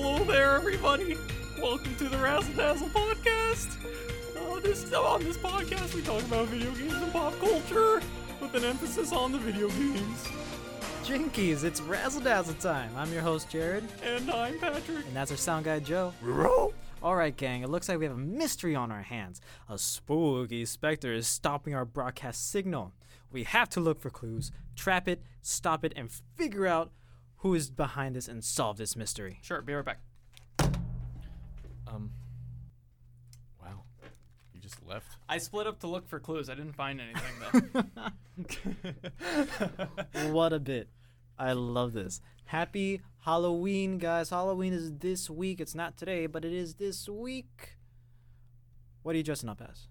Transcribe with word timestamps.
Hello 0.00 0.22
there, 0.22 0.54
everybody. 0.54 1.16
Welcome 1.60 1.96
to 1.96 2.08
the 2.08 2.18
Razzle 2.18 2.54
Dazzle 2.54 2.88
podcast. 2.90 3.76
Uh, 4.36 4.60
this 4.60 4.92
on 4.92 5.24
this 5.24 5.36
podcast, 5.36 5.92
we 5.92 6.02
talk 6.02 6.22
about 6.22 6.46
video 6.46 6.70
games 6.70 6.92
and 7.02 7.12
pop 7.12 7.36
culture 7.40 8.00
with 8.40 8.54
an 8.54 8.62
emphasis 8.62 9.10
on 9.10 9.32
the 9.32 9.38
video 9.38 9.66
games. 9.70 10.24
Jinkies, 11.02 11.64
it's 11.64 11.80
Razzle 11.80 12.20
Dazzle 12.22 12.54
time. 12.60 12.92
I'm 12.96 13.12
your 13.12 13.22
host, 13.22 13.50
Jared, 13.50 13.88
And 14.04 14.30
I'm 14.30 14.60
Patrick. 14.60 15.04
and 15.04 15.16
that's 15.16 15.32
our 15.32 15.36
sound 15.36 15.64
guy, 15.64 15.80
Joe. 15.80 16.14
Alright, 17.02 17.36
gang, 17.36 17.62
it 17.64 17.68
looks 17.68 17.88
like 17.88 17.98
we 17.98 18.04
have 18.04 18.14
a 18.14 18.18
mystery 18.18 18.76
on 18.76 18.92
our 18.92 19.02
hands. 19.02 19.40
A 19.68 19.78
spooky 19.78 20.64
specter 20.64 21.12
is 21.12 21.26
stopping 21.26 21.74
our 21.74 21.84
broadcast 21.84 22.48
signal. 22.52 22.92
We 23.32 23.42
have 23.42 23.68
to 23.70 23.80
look 23.80 23.98
for 23.98 24.10
clues, 24.10 24.52
trap 24.76 25.08
it, 25.08 25.24
stop 25.42 25.84
it, 25.84 25.92
and 25.96 26.08
figure 26.36 26.68
out 26.68 26.92
who 27.38 27.54
is 27.54 27.70
behind 27.70 28.16
this 28.16 28.28
and 28.28 28.44
solve 28.44 28.76
this 28.76 28.96
mystery. 28.96 29.38
Sure, 29.42 29.62
be 29.62 29.74
right 29.74 29.84
back. 29.84 30.00
Um. 31.86 32.10
Wow. 33.62 33.82
You 34.52 34.60
just 34.60 34.84
left. 34.86 35.16
I 35.28 35.38
split 35.38 35.66
up 35.66 35.80
to 35.80 35.86
look 35.86 36.08
for 36.08 36.20
clues. 36.20 36.50
I 36.50 36.54
didn't 36.54 36.74
find 36.74 37.00
anything 37.00 37.82
though. 40.12 40.30
what 40.32 40.52
a 40.52 40.58
bit. 40.58 40.88
I 41.38 41.52
love 41.52 41.92
this. 41.92 42.20
Happy 42.46 43.00
Halloween, 43.20 43.98
guys. 43.98 44.30
Halloween 44.30 44.72
is 44.72 44.92
this 44.98 45.30
week. 45.30 45.60
It's 45.60 45.74
not 45.74 45.96
today, 45.96 46.26
but 46.26 46.44
it 46.44 46.52
is 46.52 46.74
this 46.74 47.08
week. 47.08 47.76
What 49.02 49.14
are 49.14 49.18
you 49.18 49.24
dressing 49.24 49.48
up 49.48 49.62
as? 49.62 49.86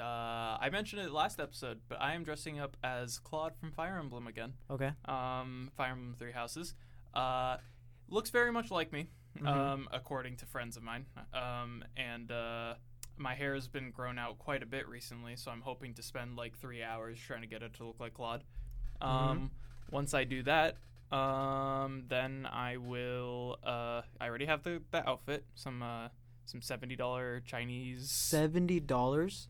Uh, 0.00 0.58
I 0.60 0.68
mentioned 0.70 1.02
it 1.02 1.10
last 1.12 1.40
episode, 1.40 1.80
but 1.88 2.00
I 2.00 2.14
am 2.14 2.24
dressing 2.24 2.58
up 2.58 2.76
as 2.82 3.18
Claude 3.18 3.56
from 3.58 3.72
Fire 3.72 3.98
Emblem 3.98 4.26
again. 4.26 4.54
Okay. 4.70 4.90
um, 5.06 5.70
Fire 5.76 5.92
Emblem 5.92 6.14
Three 6.18 6.32
Houses. 6.32 6.74
Uh, 7.14 7.56
looks 8.08 8.30
very 8.30 8.52
much 8.52 8.70
like 8.70 8.92
me, 8.92 9.08
Mhm. 9.38 9.46
um, 9.46 9.88
according 9.92 10.36
to 10.38 10.46
friends 10.46 10.76
of 10.76 10.82
mine. 10.82 11.06
Um, 11.34 11.82
and 11.96 12.30
uh, 12.30 12.74
my 13.16 13.34
hair 13.34 13.54
has 13.54 13.68
been 13.68 13.90
grown 13.90 14.18
out 14.18 14.38
quite 14.38 14.62
a 14.62 14.66
bit 14.66 14.86
recently, 14.88 15.36
so 15.36 15.50
I'm 15.50 15.62
hoping 15.62 15.94
to 15.94 16.02
spend 16.02 16.36
like 16.36 16.56
three 16.58 16.82
hours 16.82 17.18
trying 17.18 17.40
to 17.42 17.46
get 17.46 17.62
it 17.62 17.74
to 17.74 17.84
look 17.86 17.98
like 18.00 18.14
Claude. 18.14 18.44
Um, 19.00 19.50
Once 19.90 20.14
I 20.14 20.24
do 20.24 20.42
that, 20.42 20.76
um, 21.12 22.04
then 22.08 22.46
I 22.46 22.76
will. 22.76 23.58
Uh, 23.62 24.02
I 24.20 24.28
already 24.28 24.46
have 24.46 24.62
the, 24.62 24.82
the 24.90 25.08
outfit. 25.08 25.44
Some 25.54 25.82
uh, 25.82 26.08
some 26.44 26.60
seventy 26.60 26.96
dollar 26.96 27.40
Chinese. 27.40 28.10
Seventy 28.10 28.80
dollars. 28.80 29.48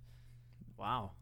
Wow. 0.79 1.13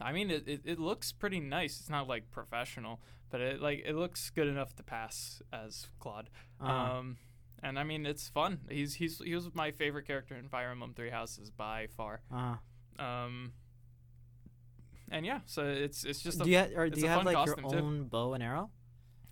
I 0.00 0.12
mean, 0.12 0.30
it, 0.30 0.46
it, 0.46 0.60
it 0.64 0.78
looks 0.78 1.12
pretty 1.12 1.40
nice. 1.40 1.80
It's 1.80 1.88
not 1.90 2.06
like 2.06 2.30
professional, 2.30 3.00
but 3.30 3.40
it 3.40 3.60
like 3.62 3.82
it 3.86 3.94
looks 3.94 4.28
good 4.30 4.46
enough 4.46 4.74
to 4.76 4.82
pass 4.82 5.40
as 5.52 5.86
Claude. 5.98 6.28
Uh, 6.60 6.66
Um, 6.66 7.16
and 7.62 7.78
I 7.78 7.84
mean, 7.84 8.04
it's 8.04 8.28
fun. 8.28 8.60
He's 8.68 8.94
he's 8.94 9.18
he 9.18 9.34
was 9.34 9.48
my 9.54 9.70
favorite 9.70 10.06
character 10.06 10.36
in 10.36 10.48
Fire 10.48 10.70
Emblem 10.70 10.92
Three 10.94 11.10
Houses 11.10 11.50
by 11.50 11.86
far. 11.96 12.20
uh, 12.32 12.56
Um, 13.02 13.52
and 15.10 15.24
yeah, 15.24 15.40
so 15.46 15.64
it's 15.64 16.04
it's 16.04 16.20
just 16.20 16.40
a 16.40 16.44
do 16.44 16.50
you 16.50 16.58
ha- 16.58 16.68
or 16.76 16.90
do 16.90 17.00
you 17.00 17.08
have 17.08 17.24
like 17.24 17.46
your 17.46 17.56
too. 17.56 17.64
own 17.64 18.04
bow 18.08 18.34
and 18.34 18.42
arrow? 18.42 18.70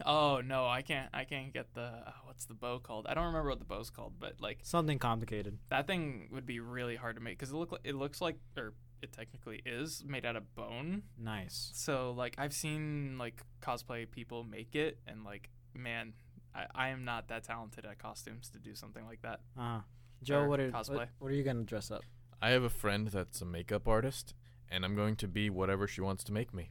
oh 0.06 0.40
no, 0.44 0.66
I 0.66 0.82
can't 0.82 1.08
I 1.12 1.24
can't 1.24 1.52
get 1.52 1.74
the 1.74 1.82
uh, 1.82 2.12
what's 2.24 2.46
the 2.46 2.54
bow 2.54 2.78
called? 2.78 3.06
I 3.08 3.14
don't 3.14 3.26
remember 3.26 3.50
what 3.50 3.58
the 3.58 3.64
bow's 3.64 3.90
called, 3.90 4.14
but 4.18 4.40
like 4.40 4.60
Something 4.62 4.98
complicated. 4.98 5.58
that 5.70 5.86
thing 5.86 6.28
would 6.32 6.46
be 6.46 6.60
really 6.60 6.96
hard 6.96 7.16
to 7.16 7.22
make 7.22 7.38
because 7.38 7.50
it 7.52 7.56
look 7.56 7.72
like, 7.72 7.80
it 7.84 7.94
looks 7.94 8.20
like 8.20 8.36
or 8.56 8.72
it 9.04 9.12
technically 9.12 9.62
is 9.64 10.02
made 10.06 10.24
out 10.26 10.34
of 10.36 10.52
bone. 10.56 11.02
Nice. 11.16 11.70
So 11.74 12.12
like 12.16 12.34
I've 12.38 12.52
seen 12.52 13.16
like 13.18 13.40
cosplay 13.62 14.10
people 14.10 14.42
make 14.42 14.74
it 14.74 14.98
and 15.06 15.22
like 15.24 15.50
man, 15.74 16.14
I, 16.54 16.64
I 16.74 16.88
am 16.88 17.04
not 17.04 17.28
that 17.28 17.44
talented 17.44 17.84
at 17.86 17.98
costumes 17.98 18.48
to 18.50 18.58
do 18.58 18.74
something 18.74 19.04
like 19.06 19.22
that. 19.22 19.40
Uh, 19.58 19.80
Joe, 20.22 20.46
what 20.48 20.58
are 20.60 20.70
cosplay. 20.70 20.96
what, 20.96 21.08
what 21.20 21.30
are 21.30 21.34
you 21.34 21.42
gonna 21.44 21.62
dress 21.62 21.90
up? 21.90 22.02
I 22.42 22.50
have 22.50 22.62
a 22.64 22.70
friend 22.70 23.08
that's 23.08 23.40
a 23.40 23.44
makeup 23.44 23.86
artist, 23.88 24.34
and 24.70 24.84
I'm 24.84 24.94
going 24.96 25.16
to 25.16 25.28
be 25.28 25.48
whatever 25.50 25.86
she 25.86 26.00
wants 26.00 26.24
to 26.24 26.32
make 26.32 26.52
me. 26.52 26.70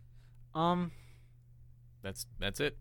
Um. 0.53 0.91
That's 2.01 2.25
that's 2.39 2.59
it. 2.59 2.77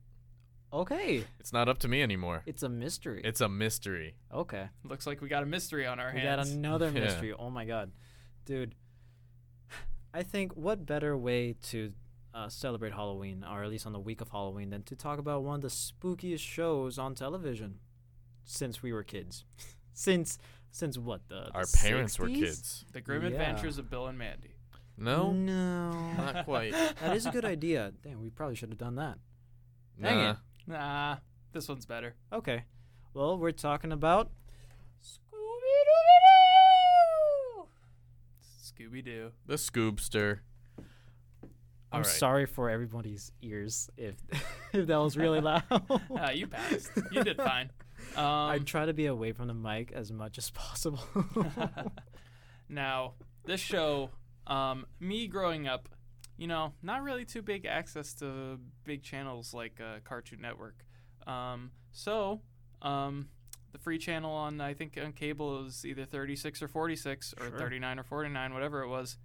Okay. 0.73 1.25
It's 1.39 1.53
not 1.53 1.69
up 1.69 1.79
to 1.81 1.89
me 1.89 2.03
anymore. 2.03 2.43
It's 2.47 2.63
a 2.63 2.69
mystery. 2.69 3.21
It's 3.25 3.41
a 3.41 3.49
mystery. 3.49 4.17
okay. 4.33 4.69
Looks 4.85 5.07
like 5.07 5.21
we 5.21 5.29
got 5.29 5.43
a 5.43 5.47
mystery 5.47 5.87
on 5.87 6.01
our 6.01 6.13
We 6.15 6.21
got 6.23 6.39
hands. 6.39 6.51
another 6.53 6.87
Yeah. 6.95 7.01
mystery. 7.01 7.33
Oh 7.39 7.51
my 7.51 7.65
god, 7.65 7.93
dude. 8.47 8.75
I 10.15 10.23
think 10.23 10.53
what 10.53 10.85
better 10.87 11.17
way 11.17 11.55
to 11.71 11.93
uh, 12.35 12.49
celebrate 12.49 12.93
Halloween, 12.93 13.45
or 13.49 13.63
at 13.63 13.71
least 13.71 13.87
on 13.87 13.93
the 13.93 14.01
week 14.01 14.21
of 14.21 14.29
Halloween, 14.31 14.71
than 14.71 14.83
to 14.85 14.97
talk 14.97 15.19
about 15.19 15.43
one 15.43 15.57
of 15.57 15.61
the 15.63 15.69
spookiest 15.69 16.41
shows 16.41 16.99
on 16.99 17.15
television 17.15 17.79
since 18.45 18.83
we 18.83 18.93
were 18.93 19.03
kids. 19.03 19.45
since 19.93 20.39
since 20.71 20.97
what 20.97 21.29
the, 21.29 21.45
the 21.47 21.55
Our 21.55 21.65
parents 21.83 22.19
were 22.19 22.29
kids. 22.29 22.85
the 22.93 23.01
Grim 23.03 23.23
Yeah. 23.23 23.29
Adventures 23.29 23.77
of 23.79 23.91
Bill 23.91 24.07
and 24.07 24.19
Mandy. 24.19 24.55
No, 24.97 25.33
No. 25.33 25.91
not 26.13 26.45
quite. 26.47 26.73
that 27.01 27.15
is 27.15 27.27
a 27.27 27.31
good 27.31 27.45
idea. 27.45 27.93
Damn, 28.03 28.23
we 28.23 28.31
probably 28.31 28.57
should 28.57 28.71
have 28.71 28.79
done 28.79 28.95
that. 28.97 29.19
Dang 30.01 30.17
nah. 30.17 30.31
it. 30.31 30.37
Nah, 30.67 31.17
this 31.53 31.69
one's 31.69 31.85
better. 31.85 32.15
Okay. 32.33 32.65
Well, 33.13 33.37
we're 33.39 33.53
talking 33.53 33.93
about 33.93 34.31
Scooby 38.91 39.05
Doo. 39.05 39.31
The 39.47 39.55
Scoobster. 39.55 40.41
I'm 41.95 41.99
Alright. 41.99 42.07
sorry 42.07 42.47
for 42.47 42.71
everybody's 42.71 43.33
ears 43.43 43.91
if 43.99 44.17
if 44.73 44.87
that 44.87 44.97
was 44.97 45.17
really 45.17 45.41
loud. 45.41 45.63
Ah, 46.17 46.31
you 46.31 46.47
passed. 46.47 46.91
You 47.11 47.23
did 47.23 47.37
fine. 47.37 47.71
I 48.17 48.57
Um, 48.57 48.65
try 48.65 48.87
to 48.87 48.93
be 48.95 49.07
away 49.07 49.33
from 49.33 49.49
the 49.49 49.55
mic 49.55 49.93
as 49.93 50.11
much 50.11 50.39
as 50.39 50.51
possible. 50.51 51.01
now 52.69 53.15
this 53.45 53.61
show, 53.61 54.11
um, 54.47 54.87
me 55.01 55.27
growing 55.27 55.67
up, 55.69 55.89
you 56.37 56.47
know, 56.47 56.73
not 56.83 57.03
really 57.03 57.25
too 57.25 57.43
big 57.43 57.67
access 57.67 58.15
to 58.15 58.59
big 58.85 59.03
channels 59.03 59.53
like 59.55 59.81
uh, 59.81 59.99
Cartoon 60.05 60.41
Network. 60.41 60.85
Um, 61.27 61.71
so, 61.93 62.41
um, 62.81 63.29
the 63.73 63.79
free 63.79 63.99
channel 63.99 64.33
on 64.33 64.61
I 64.61 64.75
think 64.75 64.99
on 65.03 65.13
cable 65.13 65.67
is 65.67 65.85
either 65.85 66.05
36 66.05 66.63
or 66.63 66.69
46 66.69 67.35
or 67.41 67.49
Sure. 67.49 67.59
39 67.59 67.99
or 67.99 68.05
49, 68.05 68.55
whatever 68.55 68.83
it 68.83 68.89
was. 68.89 69.19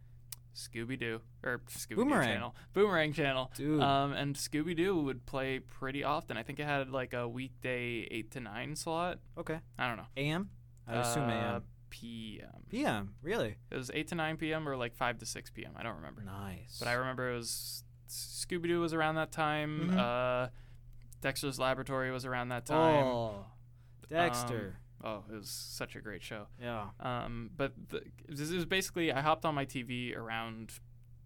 Scooby 0.55 0.97
Doo 0.97 1.21
or 1.43 1.59
Scooby 1.69 1.89
Doo 1.89 1.95
Boomerang. 1.97 2.27
channel, 2.27 2.55
Boomerang 2.73 3.13
channel. 3.13 3.51
Dude. 3.55 3.79
Um, 3.79 4.13
and 4.13 4.35
Scooby 4.35 4.75
Doo 4.75 4.99
would 5.03 5.25
play 5.27 5.59
pretty 5.59 6.03
often. 6.03 6.35
I 6.35 6.41
think 6.41 6.59
it 6.59 6.65
had 6.65 6.89
like 6.89 7.13
a 7.13 7.27
weekday 7.27 8.07
eight 8.09 8.31
to 8.31 8.39
nine 8.39 8.75
slot. 8.75 9.19
okay. 9.37 9.59
I 9.77 9.87
don't 9.87 9.97
know. 9.97 10.07
AM? 10.17 10.49
I 10.87 10.93
would 10.93 11.01
assume 11.05 11.23
Uh, 11.29 11.31
AM. 11.33 11.63
PM. 11.91 12.63
PM. 12.69 13.15
Really? 13.21 13.55
It 13.69 13.77
was 13.77 13.91
8 13.93 14.07
to 14.07 14.15
9 14.15 14.37
p.m. 14.37 14.67
or 14.67 14.75
like 14.75 14.95
5 14.95 15.19
to 15.19 15.25
6 15.27 15.51
p.m. 15.51 15.73
I 15.77 15.83
don't 15.83 15.95
remember. 15.97 16.23
Nice. 16.23 16.77
But 16.79 16.87
I 16.87 16.93
remember 16.93 17.31
it 17.31 17.35
was 17.37 17.83
Scooby 18.09 18.67
Doo 18.67 18.79
was 18.81 18.93
around 18.93 19.15
that 19.15 19.31
time. 19.31 19.91
Mhm. 19.91 19.97
Uh, 19.97 20.49
Dexter's 21.21 21.59
Laboratory 21.59 22.09
was 22.11 22.25
around 22.25 22.49
that 22.49 22.65
time. 22.65 23.05
Oh. 23.05 23.45
Dexter. 24.09 24.77
Oh, 25.03 25.23
it 25.31 25.35
was 25.35 25.49
such 25.49 25.95
a 25.95 26.01
great 26.01 26.23
show. 26.23 26.47
yeah. 26.61 26.87
Um, 26.99 27.51
but 27.55 27.73
the, 27.89 28.01
this 28.27 28.49
is 28.51 28.65
basically 28.65 29.11
I 29.11 29.21
hopped 29.21 29.45
on 29.45 29.53
my 29.53 29.65
TV 29.65 30.15
around 30.15 30.73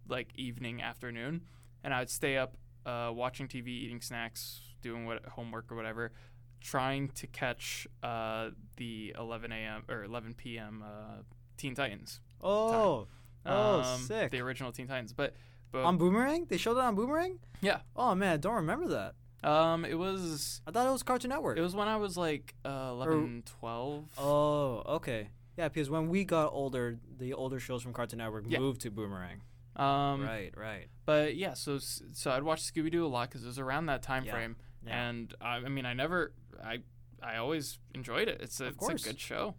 like 0.08 0.28
evening, 0.36 0.82
afternoon, 0.82 1.42
and 1.82 1.94
I 1.94 2.00
would 2.00 2.10
stay 2.10 2.36
up 2.36 2.56
uh, 2.84 3.10
watching 3.14 3.48
TV, 3.48 3.68
eating 3.68 4.00
snacks, 4.02 4.60
doing 4.82 5.06
what 5.06 5.24
homework 5.26 5.72
or 5.72 5.76
whatever, 5.76 6.12
trying 6.60 7.08
to 7.10 7.26
catch 7.28 7.86
uh, 8.02 8.50
the 8.76 9.14
11 9.18 9.52
a.m. 9.52 9.84
or 9.88 10.04
11 10.04 10.34
p.m. 10.34 10.84
Uh, 10.84 11.22
Teen 11.56 11.74
Titans. 11.74 12.20
Oh. 12.42 13.06
Oh, 13.46 13.80
Um, 13.80 14.00
sick. 14.02 14.30
The 14.32 14.40
original 14.40 14.70
Teen 14.70 14.86
Titans, 14.86 15.12
but 15.12 15.34
but 15.72 15.84
on 15.84 15.96
Boomerang? 15.96 16.44
They 16.48 16.58
showed 16.58 16.76
it 16.76 16.84
on 16.84 16.94
Boomerang? 16.94 17.38
Yeah. 17.62 17.78
Oh 17.96 18.14
man, 18.14 18.34
I 18.34 18.36
don't 18.36 18.54
remember 18.56 18.88
that. 18.88 19.14
Um, 19.44 19.84
it 19.84 19.94
was 19.94 20.60
I 20.66 20.70
thought 20.70 20.86
it 20.86 20.90
was 20.92 21.02
Cartoon 21.02 21.30
Network. 21.30 21.58
it 21.58 21.62
was 21.62 21.74
when 21.74 21.88
I 21.88 21.96
was 21.96 22.16
like 22.16 22.54
uh, 22.64 22.88
11, 22.92 23.42
12. 23.60 24.04
Oh, 24.18 24.82
okay. 24.96 25.28
Yeah, 25.56 25.68
because 25.68 25.90
when 25.90 26.08
we 26.08 26.24
got 26.24 26.52
older, 26.52 26.98
the 27.18 27.34
older 27.34 27.60
shows 27.60 27.82
from 27.82 27.92
Cartoon 27.92 28.18
Network 28.18 28.44
Yeah. 28.48 28.58
moved 28.58 28.80
to 28.82 28.90
Boomerang. 28.90 29.42
Um, 29.76 30.22
right, 30.22 30.52
right. 30.56 30.88
But 31.06 31.36
yeah, 31.36 31.54
so 31.54 31.78
so 31.78 32.30
I'd 32.30 32.42
watch 32.42 32.62
Scooby 32.62 32.90
Doo 32.90 33.04
a 33.04 33.08
lot 33.08 33.28
because 33.28 33.42
it 33.44 33.46
was 33.46 33.58
around 33.58 33.86
that 33.86 34.02
time 34.02 34.24
Yeah, 34.24 34.32
frame, 34.32 34.56
yeah. 34.86 35.02
and 35.08 35.34
I, 35.40 35.56
I 35.56 35.68
mean, 35.68 35.86
I 35.86 35.94
never, 35.94 36.32
I, 36.62 36.78
I 37.22 37.36
always 37.36 37.78
enjoyed 37.94 38.28
it. 38.28 38.40
It's 38.42 38.60
a, 38.60 38.66
it's 38.68 38.88
a 38.88 39.08
good 39.08 39.18
show. 39.20 39.54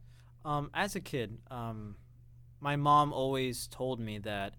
Um, 0.45 0.69
as 0.73 0.95
a 0.95 0.99
kid, 0.99 1.39
um, 1.49 1.95
my 2.59 2.75
mom 2.75 3.11
always 3.11 3.67
told 3.67 3.99
me 3.99 4.19
that 4.19 4.53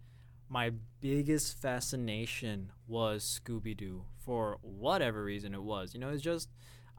my 0.54 0.70
biggest 1.00 1.60
fascination 1.60 2.70
was 2.86 3.40
Scooby 3.40 3.76
Doo 3.76 4.04
for 4.24 4.58
whatever 4.62 5.24
reason 5.24 5.52
it 5.52 5.64
was. 5.64 5.94
You 5.94 5.98
know, 5.98 6.10
it's 6.10 6.22
just 6.22 6.48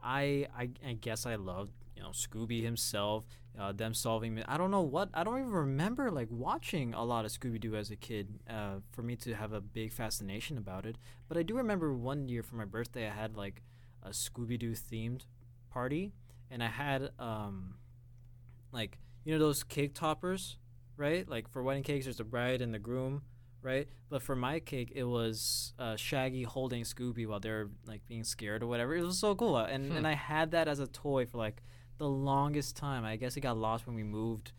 I 0.04 0.46
I, 0.54 0.68
I 0.86 0.92
guess 0.92 1.24
I 1.24 1.36
loved 1.36 1.72
you 1.96 2.02
know 2.02 2.10
Scooby 2.10 2.62
himself, 2.62 3.24
uh, 3.58 3.72
them 3.72 3.94
solving. 3.94 4.42
I 4.46 4.58
don't 4.58 4.70
know 4.70 4.82
what 4.82 5.08
I 5.14 5.24
don't 5.24 5.38
even 5.38 5.50
remember 5.50 6.10
like 6.10 6.28
watching 6.30 6.92
a 6.92 7.02
lot 7.02 7.24
of 7.24 7.30
Scooby 7.30 7.58
Doo 7.58 7.74
as 7.76 7.90
a 7.90 7.96
kid 7.96 8.38
uh, 8.46 8.80
for 8.92 9.02
me 9.02 9.16
to 9.16 9.32
have 9.32 9.54
a 9.54 9.62
big 9.62 9.90
fascination 9.90 10.58
about 10.58 10.84
it. 10.84 10.98
But 11.26 11.38
I 11.38 11.42
do 11.42 11.56
remember 11.56 11.94
one 11.94 12.28
year 12.28 12.42
for 12.42 12.56
my 12.56 12.66
birthday 12.66 13.06
I 13.08 13.14
had 13.14 13.38
like 13.38 13.62
a 14.02 14.10
Scooby 14.10 14.58
Doo 14.58 14.72
themed 14.72 15.22
party, 15.70 16.12
and 16.50 16.62
I 16.62 16.68
had 16.68 17.08
um, 17.18 17.76
like 18.70 18.98
you 19.24 19.32
know 19.32 19.38
those 19.38 19.64
cake 19.64 19.94
toppers, 19.94 20.58
right? 20.98 21.26
Like 21.26 21.48
for 21.48 21.62
wedding 21.62 21.84
cakes, 21.84 22.04
there's 22.04 22.18
the 22.18 22.24
bride 22.24 22.60
and 22.60 22.74
the 22.74 22.78
groom, 22.78 23.22
right? 23.66 23.88
But 24.08 24.22
for 24.22 24.36
my 24.36 24.60
cake, 24.60 24.92
it 24.94 25.04
was 25.04 25.74
uh, 25.78 25.96
Shaggy 25.96 26.44
holding 26.44 26.84
Scooby 26.84 27.26
while 27.26 27.40
they're 27.40 27.68
like 27.86 28.06
being 28.06 28.24
scared 28.24 28.62
or 28.62 28.68
whatever. 28.68 28.94
It 28.94 29.02
was 29.02 29.18
so 29.18 29.34
cool, 29.34 29.56
uh, 29.56 29.66
and 29.74 29.90
Hmm. 29.90 29.96
and 29.98 30.06
I 30.06 30.14
had 30.14 30.52
that 30.52 30.68
as 30.68 30.78
a 30.80 30.86
toy 30.86 31.26
for 31.26 31.38
like 31.46 31.62
the 31.98 32.08
longest 32.08 32.76
time. 32.76 33.04
I 33.04 33.16
guess 33.16 33.36
it 33.36 33.40
got 33.40 33.56
lost 33.56 33.86
when 33.86 33.96
we 33.96 34.04
moved 34.04 34.52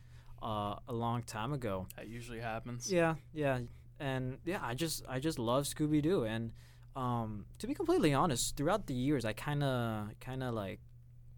uh, 0.43 0.75
a 0.87 0.93
long 0.93 1.23
time 1.23 1.53
ago. 1.53 1.87
That 1.95 2.07
usually 2.07 2.41
happens. 2.41 2.91
Yeah, 2.91 3.15
yeah, 3.33 3.59
and 3.99 4.37
yeah, 4.45 4.59
I 4.61 4.73
just 4.75 5.03
I 5.07 5.19
just 5.19 5.39
love 5.39 5.63
Scooby 5.65 6.01
Doo, 6.01 6.23
and 6.25 6.51
um, 6.95 7.45
to 7.59 7.67
be 7.67 7.73
completely 7.73 8.13
honest, 8.13 8.57
throughout 8.57 8.87
the 8.87 8.93
years, 8.93 9.23
I 9.25 9.33
kind 9.33 9.63
of 9.63 10.09
kind 10.19 10.43
of 10.43 10.53
like 10.53 10.79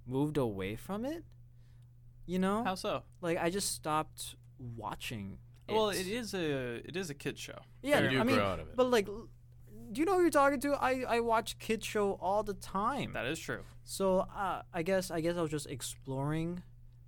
moved 0.08 0.38
away 0.38 0.76
from 0.76 1.06
it. 1.06 1.24
You 2.26 2.40
know, 2.40 2.64
How 2.64 2.76
so? 2.76 3.04
like 3.22 3.38
I 3.38 3.50
just 3.50 3.72
stopped 3.74 4.36
watching. 4.58 5.38
It. 5.70 5.76
Well, 5.76 5.90
it 5.90 6.08
is 6.08 6.34
a 6.34 6.76
it 6.88 6.96
is 6.96 7.10
a 7.10 7.14
kid 7.14 7.38
show. 7.40 7.58
Yeah, 7.82 8.02
you 8.02 8.10
do 8.12 8.20
I 8.20 8.24
mean, 8.24 8.36
grow 8.36 8.46
out 8.46 8.60
of 8.60 8.68
it. 8.70 8.76
but 8.76 8.90
like, 8.90 9.08
l- 9.08 9.28
do 9.92 10.00
you 10.02 10.06
know 10.06 10.16
who 10.16 10.22
you're 10.22 10.30
talking 10.30 10.60
to? 10.62 10.74
I 10.74 11.04
I 11.08 11.20
watch 11.20 11.58
kid 11.60 11.84
show 11.84 12.14
all 12.22 12.44
the 12.44 12.54
time. 12.54 13.14
That 13.14 13.26
is 13.26 13.40
true. 13.40 13.62
So 13.84 14.20
uh, 14.20 14.62
I 14.74 14.84
guess 14.84 15.10
I 15.12 15.22
guess 15.22 15.36
I 15.38 15.42
was 15.42 15.52
just 15.52 15.68
exploring 15.68 16.62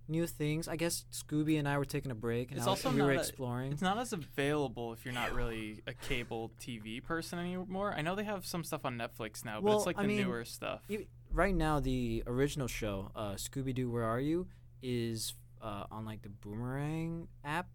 new 0.07 0.27
things. 0.27 0.67
I 0.67 0.75
guess 0.75 1.05
Scooby 1.11 1.57
and 1.59 1.69
I 1.69 1.77
were 1.77 1.85
taking 1.85 2.11
a 2.11 2.15
break, 2.15 2.49
and 2.49 2.57
It's 2.57 2.67
I 2.67 2.71
was- 2.71 2.83
also 2.85 2.95
we 2.95 3.01
were 3.01 3.09
not 3.13 3.17
a- 3.17 3.19
exploring. 3.19 3.71
It's 3.71 3.81
not 3.81 3.97
as 3.97 4.11
available 4.13 4.91
if 4.93 5.05
you're 5.05 5.13
not 5.13 5.33
really 5.33 5.81
a 5.87 5.93
cable 5.93 6.51
TV 6.59 7.01
person 7.03 7.39
anymore. 7.39 7.93
I 7.95 8.01
know 8.01 8.15
they 8.15 8.23
have 8.25 8.45
some 8.45 8.63
stuff 8.63 8.83
on 8.83 8.97
Netflix 8.97 9.45
now, 9.45 9.55
but 9.61 9.63
Well, 9.63 9.77
it's 9.77 9.85
like 9.85 9.97
I 9.97 10.01
the 10.01 10.07
mean, 10.09 10.23
newer 10.23 10.43
stuff. 10.43 10.81
e- 10.89 11.07
right 11.31 11.55
now 11.55 11.79
the 11.79 12.23
original 12.27 12.67
show 12.67 13.11
uh, 13.15 13.33
scooby-doo 13.35 13.89
where 13.89 14.03
are 14.03 14.19
you 14.19 14.47
is 14.81 15.33
uh, 15.61 15.83
on 15.91 16.03
like 16.03 16.23
the 16.23 16.29
boomerang 16.29 17.27
app 17.45 17.67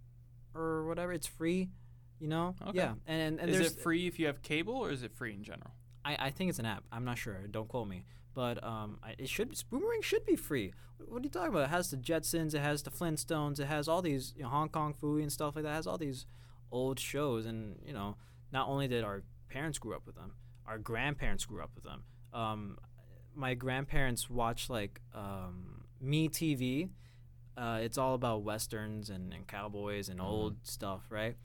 or 0.56 0.86
whatever 0.86 1.12
it's 1.12 1.26
free 1.26 1.68
you 2.18 2.28
know 2.28 2.54
Okay. 2.68 2.78
yeah 2.78 2.94
and 3.06 3.38
and 3.40 3.50
is 3.50 3.60
it 3.72 3.80
free 3.82 4.06
if 4.06 4.18
you 4.18 4.26
have 4.26 4.42
cable, 4.42 4.74
or 4.74 4.90
is 4.90 5.02
it 5.02 5.12
free 5.12 5.34
in 5.34 5.42
general? 5.44 5.72
I, 6.04 6.16
I 6.26 6.30
think 6.30 6.50
it's 6.50 6.58
an 6.58 6.66
app 6.66 6.84
i'm 6.92 7.04
not 7.04 7.18
sure 7.18 7.36
don't 7.50 7.68
quote 7.68 7.88
me 7.88 8.04
but 8.34 8.62
um 8.64 8.98
I, 9.02 9.14
it 9.18 9.28
should 9.28 9.54
boomerang 9.70 10.02
should 10.02 10.24
be 10.24 10.36
free 10.36 10.72
What- 10.98 11.10
what 11.10 11.20
are 11.22 11.24
you 11.24 11.30
talking 11.30 11.48
about 11.50 11.64
it 11.64 11.70
has 11.70 11.90
the 11.90 11.96
jetsons 11.96 12.54
it 12.54 12.60
has 12.60 12.82
the 12.82 12.90
flintstones 12.90 13.58
it 13.60 13.66
has 13.66 13.88
all 13.88 14.02
these 14.02 14.32
you 14.36 14.42
know, 14.44 14.48
hong 14.48 14.68
kong 14.70 14.94
phooey 14.94 15.22
and 15.22 15.32
stuff 15.32 15.56
like 15.56 15.64
that 15.64 15.72
it 15.72 15.74
has 15.74 15.86
all 15.86 15.98
these 15.98 16.24
old 16.70 16.98
shows 16.98 17.44
and 17.46 17.78
you 17.84 17.92
know 17.92 18.16
not 18.52 18.68
only 18.68 18.86
did 18.88 19.02
our 19.04 19.22
parents 19.48 19.78
grew 19.78 19.94
up 19.94 20.06
with 20.06 20.14
them 20.16 20.32
our 20.66 20.78
grandparents 20.78 21.44
grew 21.44 21.62
up 21.62 21.70
with 21.74 21.84
them 21.84 22.02
um 22.32 22.78
my 23.34 23.52
grandparents 23.54 24.30
watched 24.30 24.70
like 24.70 25.00
um, 25.14 25.84
me 26.00 26.26
TV. 26.28 26.88
Uh, 27.56 27.78
it's 27.80 27.96
all 27.98 28.14
about 28.14 28.42
westerns 28.42 29.08
and, 29.10 29.32
and 29.32 29.46
cowboys 29.46 30.08
and 30.08 30.20
Mhm. 30.20 30.24
old 30.24 30.56
stuff, 30.66 31.06
right? 31.10 31.36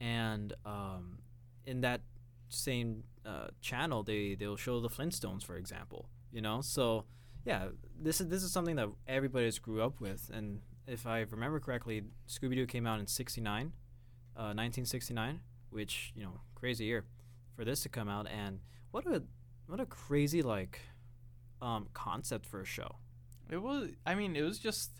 And 0.00 0.52
um, 0.64 1.18
in 1.64 1.80
that 1.80 2.02
same 2.48 3.04
uh, 3.24 3.48
channel, 3.62 4.02
they 4.02 4.34
they'll 4.34 4.56
show 4.56 4.80
the 4.80 4.88
Flintstones, 4.90 5.42
for 5.44 5.56
example. 5.56 6.10
You 6.30 6.42
know, 6.42 6.60
so 6.60 7.04
yeah, 7.46 7.68
this 7.98 8.20
is 8.20 8.28
this 8.28 8.42
is 8.42 8.52
something 8.52 8.76
that 8.76 8.88
everybody 9.06 9.46
has 9.46 9.58
grew 9.58 9.82
up 9.82 10.00
with. 10.00 10.30
And 10.32 10.60
if 10.86 11.06
I 11.06 11.20
remember 11.20 11.58
correctly, 11.60 12.02
Scooby 12.28 12.54
Doo 12.56 12.66
came 12.66 12.86
out 12.86 13.00
in 13.00 13.06
'69, 13.06 13.72
uh, 14.36 14.52
1969, 14.52 15.40
which 15.70 16.12
you 16.14 16.22
know, 16.22 16.40
crazy 16.54 16.84
year 16.84 17.04
for 17.56 17.64
this 17.64 17.82
to 17.84 17.88
come 17.88 18.08
out. 18.10 18.26
And 18.28 18.60
what 18.90 19.06
a 19.06 19.22
what 19.66 19.80
a 19.80 19.86
crazy 19.86 20.42
like 20.42 20.80
um, 21.62 21.88
concept 21.94 22.44
for 22.44 22.60
a 22.60 22.66
show. 22.66 22.96
It 23.48 23.62
was. 23.62 23.90
I 24.04 24.14
mean, 24.14 24.36
it 24.36 24.42
was 24.42 24.58
just 24.58 24.90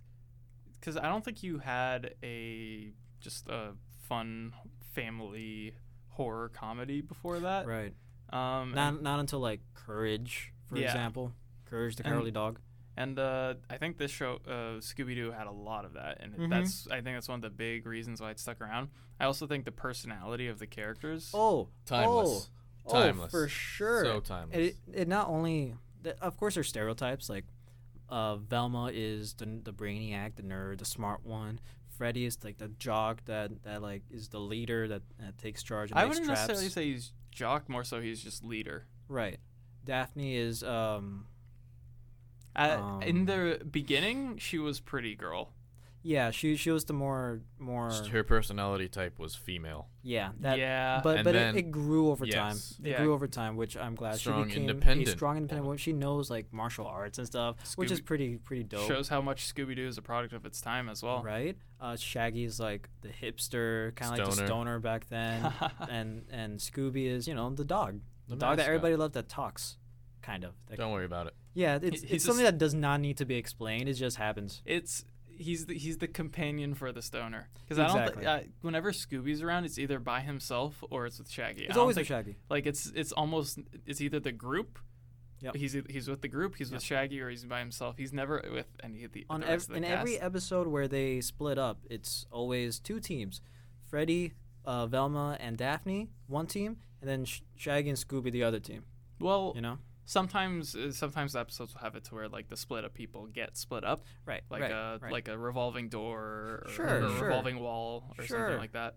because 0.85 0.99
I 0.99 1.09
don't 1.09 1.25
think 1.25 1.43
you 1.43 1.59
had 1.59 2.15
a 2.23 2.93
just 3.21 3.49
a 3.49 3.73
fun 4.09 4.53
family 4.95 5.75
horror 6.11 6.51
comedy 6.51 7.01
before 7.01 7.41
that. 7.41 7.67
Right. 7.67 7.95
Um, 8.31 8.73
Not 8.75 9.03
not 9.03 9.21
until 9.21 9.41
like 9.41 9.61
Courage, 9.75 10.53
for 10.69 10.77
Yeah. 10.77 10.87
example. 10.87 11.33
Courage 11.67 11.97
the 11.97 12.07
And- 12.07 12.33
Dog. 12.35 12.61
And 12.97 13.19
uh, 13.19 13.55
I 13.69 13.77
think 13.77 13.99
this 13.99 14.13
show, 14.13 14.35
uh, 14.47 14.79
Scooby 14.79 15.17
Doo, 15.17 15.33
had 15.33 15.49
a 15.49 15.51
lot 15.51 15.85
of 15.85 15.95
that, 15.95 16.19
and 16.21 16.33
Mhm. 16.37 16.51
that's 16.51 16.87
I 16.89 17.01
think 17.01 17.17
that's 17.17 17.29
one 17.29 17.37
of 17.39 17.43
the 17.43 17.51
big 17.51 17.87
reasons 17.87 18.21
why 18.21 18.31
it 18.31 18.39
stuck 18.39 18.61
around. 18.61 18.89
I 19.19 19.25
also 19.25 19.47
think 19.49 19.65
the 19.65 19.73
personality 19.73 20.47
of 20.47 20.59
the 20.61 20.67
characters. 20.69 21.31
Oh, 21.35 21.71
Timeless. 21.87 22.51
Oh, 22.87 22.93
Timeless. 22.93 23.35
Oh, 23.35 23.39
for 23.39 23.49
sure. 23.49 24.05
So 24.05 24.21
timeless. 24.21 24.57
It, 24.59 24.77
it 24.93 25.09
not 25.09 25.27
only, 25.29 25.75
th- 26.05 26.17
of 26.21 26.37
course, 26.37 26.55
there's 26.55 26.69
stereotypes 26.69 27.29
like 27.29 27.47
uh, 28.09 28.37
Velma 28.37 28.91
is 28.93 29.35
the 29.35 29.47
the 29.63 29.73
brainiac, 29.73 30.37
the 30.37 30.43
nerd, 30.43 30.79
the 30.79 30.85
smart 30.85 31.25
one. 31.25 31.61
Freddy 31.97 32.25
is 32.25 32.39
like 32.43 32.59
the 32.59 32.69
jock 32.69 33.25
that, 33.27 33.63
that 33.63 33.81
like 33.81 34.03
is 34.11 34.29
the 34.29 34.41
leader 34.41 34.89
that, 34.89 35.03
that 35.21 35.39
takes 35.39 35.63
charge 35.63 35.91
and 35.91 35.99
I 36.01 36.07
wouldn't 36.07 36.27
traps. 36.27 36.49
necessarily 36.49 36.69
say 36.69 36.93
he's 36.93 37.13
jock, 37.31 37.69
more 37.69 37.85
so 37.85 38.01
he's 38.01 38.21
just 38.23 38.45
leader. 38.45 38.87
Right. 39.09 39.39
Daphne 39.85 40.35
is 40.37 40.63
um 40.65 41.27
in 42.57 42.71
Um, 42.71 43.25
the 43.27 43.61
beginning, 43.71 44.39
she 44.39 44.59
was 44.59 44.81
pretty 44.81 45.15
girl. 45.15 45.53
Yeah 46.07 46.31
she 46.31 46.55
she 46.55 46.71
was 46.71 46.85
the 46.85 46.93
more 46.93 47.41
more 47.59 47.89
Just 47.89 48.09
her 48.09 48.23
personality 48.23 48.89
type 48.89 49.19
was 49.19 49.35
female. 49.35 49.89
yeah 50.03 50.33
that 50.41 50.59
yeah, 50.59 51.01
but 51.03 51.17
And 51.17 51.25
but 51.25 51.33
then- 51.33 51.57
it, 51.57 51.61
it 51.61 51.71
grew 51.71 52.11
over 52.11 52.27
yes. 52.27 52.35
time. 52.37 52.57
It 52.87 52.91
Yeah. 52.91 52.99
grew 53.03 53.15
over 53.15 53.27
time, 53.27 53.57
which 53.57 53.75
I'm 53.77 53.95
glad 53.95 54.17
Strong, 54.19 54.45
she 54.45 54.49
became 54.51 54.69
independent 54.69 55.09
a 55.09 55.13
strong 55.13 55.37
independent 55.39 55.65
woman. 55.65 55.69
woman. 55.69 55.79
She 55.79 55.93
knows 55.95 56.31
like 56.31 56.53
martial 56.53 56.87
arts 56.87 57.17
and 57.19 57.27
stuff, 57.27 57.57
which 57.77 57.91
is 57.91 58.01
pretty 58.03 58.37
pretty 58.37 58.65
dope. 58.65 58.87
shows 58.87 59.09
how 59.09 59.21
much 59.23 59.53
Scooby 59.53 59.75
Doo 59.75 59.89
is 59.89 59.97
a 59.99 60.03
product 60.03 60.35
of 60.35 60.45
its 60.45 60.61
time 60.61 60.89
as 60.91 61.03
well. 61.03 61.23
Right? 61.23 61.57
Uh, 61.81 61.97
Shaggy's 61.97 62.61
like 62.61 62.89
the 63.01 63.09
hipster, 63.09 63.95
kind 63.97 64.13
of 64.13 64.19
like 64.19 64.27
the 64.29 64.33
Stoner. 64.33 64.47
stoner 64.47 64.79
back 64.79 65.09
then, 65.09 65.53
and 65.89 66.25
and 66.31 66.59
Scooby 66.61 67.07
is 67.07 67.27
you 67.27 67.35
know 67.35 67.49
the 67.51 67.65
dog, 67.65 68.01
the, 68.29 68.35
The 68.35 68.41
dog 68.41 68.57
that 68.59 68.67
everybody 68.67 68.95
loved 68.97 69.15
that 69.15 69.29
talks, 69.29 69.79
kind 70.23 70.45
of. 70.45 70.53
That- 70.67 70.79
Don't 70.79 70.93
worry 70.93 71.05
about 71.07 71.27
it. 71.29 71.35
yeah, 71.55 71.79
it's 71.83 72.03
he's 72.03 72.11
it's 72.13 72.25
something 72.25 72.45
that 72.45 72.59
does 72.59 72.75
not 72.75 73.01
need 73.01 73.17
to 73.19 73.25
be 73.25 73.37
explained. 73.37 73.89
It 73.89 73.95
just 73.95 74.17
happens. 74.19 74.63
It's 74.67 75.05
he's 75.39 75.67
the, 75.67 75.75
he's 75.79 75.99
the 75.99 76.07
companion 76.09 76.75
for 76.75 76.93
the 76.93 77.03
stoner. 77.03 77.49
Because 77.63 77.79
I 77.79 77.87
don't 77.87 77.99
Exactly. 78.01 78.25
think 78.25 78.45
uh, 78.47 78.49
whenever 78.63 78.93
Scooby's 78.93 79.43
around, 79.43 79.65
it's 79.65 79.79
either 79.79 79.99
by 79.99 80.21
himself 80.21 80.83
or 80.91 81.07
it's 81.07 81.19
with 81.19 81.31
Shaggy. 81.31 81.65
It's 81.67 81.77
always 81.77 81.97
with 81.97 82.07
think- 82.07 82.19
Shaggy. 82.27 82.37
like 82.51 82.67
it's 82.67 82.91
it's 82.95 83.13
almost 83.13 83.59
it's 83.87 84.01
either 84.01 84.21
the 84.21 84.33
group. 84.33 84.79
Yep. 85.41 85.57
He's 85.57 85.77
he's 85.91 86.09
with 86.09 86.23
the 86.23 86.29
group. 86.29 86.55
He's 86.57 86.73
with 86.73 86.83
Shaggy, 86.83 87.21
or 87.21 87.29
he's 87.29 87.45
by 87.45 87.59
himself. 87.59 87.97
He's 87.99 88.13
never 88.15 88.43
with 88.51 88.67
any 88.83 89.05
of 89.05 89.13
the, 89.13 89.27
On 89.29 89.41
the 89.41 89.51
ev- 89.51 89.67
the 89.67 89.75
in 89.75 89.83
cast. 89.83 90.01
every 90.01 90.19
episode 90.19 90.67
where 90.69 90.89
they 90.89 91.21
split 91.21 91.59
up, 91.59 91.81
it's 91.91 92.25
always 92.31 92.79
two 92.79 92.99
teams: 92.99 93.43
Freddy, 93.91 94.33
uh, 94.65 94.87
Velma, 94.87 95.37
and 95.41 95.59
Daphne, 95.59 96.09
one 96.29 96.47
team, 96.47 96.79
and 97.03 97.11
then 97.11 97.25
Sh- 97.27 97.43
Shaggy 97.57 97.91
and 97.91 97.99
Scooby, 97.99 98.33
the 98.33 98.43
other 98.43 98.59
team. 98.61 98.85
well, 99.21 99.53
You 99.55 99.61
know? 99.61 99.79
Sometimes 100.05 100.75
uh, 100.77 100.93
sometimes 100.93 101.35
episodes 101.37 101.75
will 101.75 101.81
have 101.83 101.95
it 101.97 102.05
to 102.05 102.15
where 102.15 102.29
like 102.29 102.49
the 102.49 102.57
split 102.57 102.85
up 102.85 102.95
people 102.95 103.27
get 103.27 103.57
split 103.57 103.85
up, 103.85 104.05
Right. 104.27 104.43
like 104.51 104.63
right, 104.63 104.71
a 104.71 104.99
right. 105.01 105.13
like 105.13 105.29
a 105.29 105.37
revolving 105.39 105.89
door 105.89 106.63
or, 106.67 106.71
Sure, 106.71 106.87
or 106.87 107.05
a 107.07 107.17
sure. 107.17 107.29
revolving 107.29 107.59
wall 107.61 108.15
or 108.19 108.25
Sure. 108.25 108.39
something 108.39 108.59
like 108.59 108.73
that. 108.73 108.97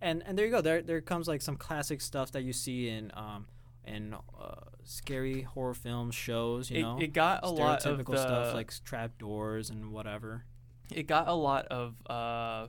and 0.00 0.22
and 0.26 0.36
there 0.38 0.44
you 0.46 0.50
go. 0.52 0.60
There 0.60 0.82
there 0.82 1.00
comes 1.00 1.28
like 1.28 1.42
some 1.42 1.56
classic 1.56 2.00
stuff 2.00 2.32
that 2.32 2.42
you 2.42 2.52
see 2.52 2.88
in 2.88 3.10
um 3.14 3.46
in 3.84 4.14
uh, 4.14 4.54
scary 4.82 5.42
horror 5.42 5.72
films, 5.74 6.14
shows. 6.14 6.70
You 6.70 6.78
It, 6.78 6.82
know, 6.82 6.98
it 7.00 7.12
got 7.12 7.44
a 7.44 7.50
lot 7.50 7.86
of 7.86 8.04
the, 8.04 8.16
stuff 8.16 8.52
like 8.52 8.72
trap 8.84 9.16
doors 9.18 9.70
and 9.70 9.92
whatever. 9.92 10.44
it 10.92 11.06
got 11.06 11.28
a 11.28 11.32
lot 11.34 11.66
of 11.66 11.94
uh, 12.10 12.66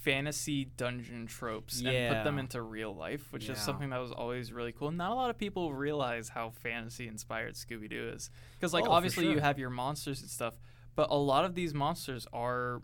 fantasy 0.00 0.64
dungeon 0.64 1.26
tropes 1.26 1.82
and 1.84 2.14
put 2.14 2.24
them 2.24 2.38
into 2.38 2.62
real 2.62 2.94
life, 2.94 3.32
which 3.32 3.46
Yeah. 3.46 3.52
is 3.52 3.58
something 3.60 3.90
that 3.90 3.98
was 3.98 4.12
always 4.12 4.52
really 4.52 4.72
cool. 4.72 4.90
Not 4.90 5.10
a 5.12 5.14
lot 5.14 5.30
of 5.30 5.36
people 5.38 5.74
realize 5.74 6.30
how 6.30 6.50
fantasy 6.50 7.06
inspired 7.06 7.54
Scooby 7.54 7.88
Doo 7.88 8.12
is, 8.14 8.30
because 8.54 8.72
like 8.72 8.84
Oh, 8.86 8.90
obviously 8.92 9.28
you 9.30 9.38
have 9.40 9.58
your 9.58 9.70
monsters 9.70 10.20
and 10.22 10.30
stuff, 10.30 10.54
but 10.96 11.08
a 11.10 11.16
lot 11.16 11.44
of 11.44 11.54
these 11.54 11.74
monsters 11.74 12.26
are 12.32 12.82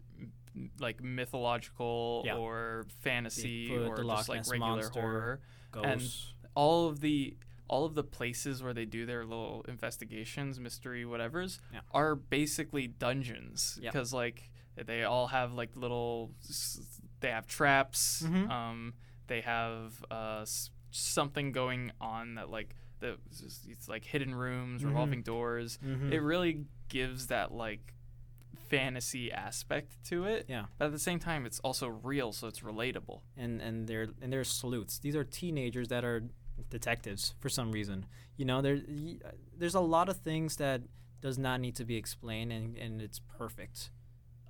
mm, 0.57 0.71
like 0.79 1.03
mythological 1.03 2.23
Yeah. 2.27 2.37
or 2.37 2.87
fantasy 3.01 3.69
Bigfoot, 3.71 3.89
or 3.99 4.05
just 4.05 4.29
like 4.29 4.41
regular 4.47 4.59
Monster. 4.77 5.01
horror. 5.01 5.41
Ghosts. 5.73 6.35
All 6.55 6.89
of 6.89 7.01
the 7.01 7.37
all 7.69 7.85
of 7.85 7.95
the 7.97 8.05
places 8.05 8.63
where 8.63 8.73
they 8.73 8.85
do 8.85 9.07
their 9.07 9.25
little 9.25 9.65
investigations, 9.67 10.61
mystery, 10.61 11.05
whatever's, 11.05 11.61
Yeah. 11.73 11.81
are 11.91 12.15
basically 12.15 12.87
dungeons 12.87 13.77
Yeah. 13.83 13.91
because 13.91 14.13
like 14.13 14.51
they 14.77 15.03
all 15.03 15.27
have 15.29 15.53
like 15.55 15.75
little 15.75 16.33
they 17.21 17.31
have 17.31 17.47
traps 17.47 18.23
Mhm. 18.27 18.51
um 18.51 18.95
they 19.27 19.41
have 19.41 20.05
uh 20.11 20.41
s- 20.43 20.71
something 20.91 21.53
going 21.53 21.93
on 22.01 22.35
that 22.37 22.49
like 22.51 22.75
the 23.01 23.19
it's 23.69 23.89
like 23.89 24.05
hidden 24.05 24.35
rooms 24.35 24.83
Mhm. 24.83 24.87
revolving 24.87 25.23
doors 25.23 25.79
Mhm. 25.85 26.11
it 26.13 26.21
really 26.21 26.65
gives 26.89 27.27
that 27.29 27.53
like 27.53 27.93
fantasy 28.69 29.31
aspect 29.31 30.03
to 30.05 30.25
it 30.25 30.47
Yeah. 30.49 30.67
but 30.79 30.87
at 30.87 30.93
the 30.93 30.99
same 30.99 31.19
time 31.19 31.47
it's 31.47 31.61
also 31.61 31.89
real 31.89 32.33
so 32.33 32.49
it's 32.49 32.61
relatable 32.61 33.21
and 33.37 33.61
and 33.61 33.87
they're 33.87 34.09
and 34.21 34.33
they're 34.33 34.45
sleuths. 34.45 34.99
These 34.99 35.15
are 35.15 35.25
teenagers 35.25 35.89
that 35.89 36.05
are 36.05 36.25
detectives 36.71 37.35
for 37.39 37.49
some 37.49 37.71
reason. 37.71 38.07
You 38.37 38.45
know, 38.47 38.63
there 38.63 38.81
y- 38.89 39.19
there's 39.57 39.75
a 39.75 39.81
lot 39.81 40.09
of 40.09 40.17
things 40.19 40.57
that 40.57 40.83
does 41.21 41.39
not 41.39 41.61
need 41.61 41.77
to 41.77 41.85
be 41.85 41.97
explained, 41.97 42.51
and, 42.53 42.77
and 42.77 43.01
it's 43.01 43.19
perfect 43.19 43.91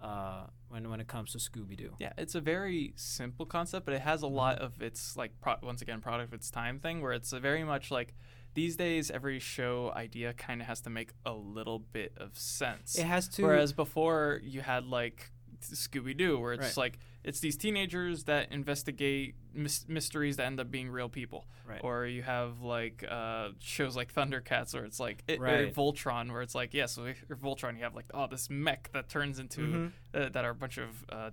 uh, 0.02 0.44
when 0.68 0.88
when 0.90 1.00
it 1.00 1.08
comes 1.08 1.32
to 1.32 1.38
Scooby 1.38 1.76
Doo. 1.76 1.94
Yeah, 1.98 2.12
it's 2.18 2.34
a 2.34 2.40
very 2.40 2.92
simple 2.96 3.46
concept, 3.46 3.86
but 3.86 3.94
it 3.94 4.02
has 4.02 4.22
a 4.22 4.26
lot 4.26 4.58
of 4.58 4.80
its 4.82 5.16
like 5.16 5.32
pro- 5.40 5.56
once 5.62 5.82
again 5.82 6.00
product 6.00 6.28
of 6.32 6.34
its 6.34 6.50
time 6.50 6.78
thing, 6.78 7.00
where 7.00 7.12
it's 7.12 7.32
a 7.32 7.40
very 7.40 7.64
much 7.64 7.90
like 7.90 8.14
these 8.54 8.76
days 8.76 9.10
every 9.10 9.38
show 9.38 9.92
idea 9.94 10.32
kind 10.32 10.60
of 10.60 10.66
has 10.66 10.80
to 10.82 10.90
make 10.90 11.10
a 11.24 11.32
little 11.32 11.78
bit 11.78 12.12
of 12.16 12.36
sense. 12.38 12.98
It 12.98 13.04
has 13.04 13.28
to. 13.30 13.42
Whereas 13.42 13.72
before 13.72 14.40
you 14.42 14.60
had 14.62 14.84
like 14.86 15.30
Scooby 15.62 16.16
Doo, 16.16 16.38
where 16.38 16.52
it's 16.52 16.62
Right. 16.62 16.76
like 16.76 16.98
it's 17.26 17.40
these 17.40 17.56
teenagers 17.58 18.24
that 18.24 18.50
investigate 18.52 19.34
mys- 19.52 19.84
mysteries 19.88 20.36
that 20.36 20.46
end 20.46 20.58
up 20.60 20.70
being 20.70 20.88
real 20.88 21.08
people. 21.10 21.44
Right. 21.68 21.80
Or 21.82 22.06
you 22.06 22.22
have 22.22 22.60
like 22.62 23.04
uh, 23.08 23.48
shows 23.60 23.96
like 23.96 24.14
Thundercats, 24.14 24.72
where 24.74 24.84
it's 24.84 24.98
like 25.00 25.22
it, 25.28 25.38
or 25.40 25.42
Right. 25.42 25.74
Voltron, 25.74 26.30
where 26.32 26.40
it's 26.42 26.54
like 26.54 26.72
yeah, 26.72 26.86
so 26.86 27.02
or 27.04 27.36
Voltron, 27.36 27.76
you 27.76 27.82
have 27.84 27.94
like 27.94 28.06
oh 28.14 28.26
this 28.26 28.48
mech 28.48 28.90
that 28.92 29.08
turns 29.08 29.38
into 29.38 29.60
Mhm. 29.60 29.92
uh, 30.14 30.28
that 30.30 30.44
are 30.44 30.50
a 30.50 30.54
bunch 30.54 30.78
of 30.78 31.04
uh, 31.10 31.30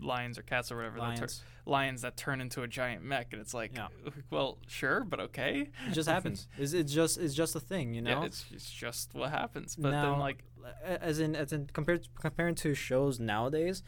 lions 0.00 0.38
or 0.38 0.42
cats 0.42 0.70
or 0.72 0.76
whatever 0.76 0.98
that 0.98 1.16
tur- 1.16 1.20
Lions. 1.22 1.42
lions 1.66 2.02
that 2.02 2.16
turn 2.16 2.40
into 2.40 2.62
a 2.62 2.68
giant 2.68 3.02
mech, 3.04 3.28
and 3.32 3.40
it's 3.40 3.54
like 3.54 3.72
Yeah. 3.76 3.88
well 4.30 4.58
sure, 4.66 5.04
but 5.04 5.20
okay. 5.20 5.70
It 5.88 5.92
just 5.92 6.08
happens. 6.08 6.48
It's, 6.58 6.72
it's 6.72 6.92
just 6.92 7.18
it's 7.18 7.34
just 7.34 7.54
a 7.54 7.60
thing, 7.60 7.94
you 7.94 8.02
know. 8.02 8.20
Yeah, 8.20 8.26
it's, 8.26 8.44
it's 8.52 8.70
just 8.70 9.14
what 9.14 9.30
happens. 9.30 9.76
But 9.76 9.90
Now- 9.92 10.10
then 10.10 10.18
like 10.20 10.44
as 10.84 11.20
in 11.20 11.36
as 11.36 11.52
in 11.52 11.68
compared 11.72 12.08
comparing 12.20 12.54
to 12.56 12.74
shows 12.74 13.18
nowadays, 13.20 13.82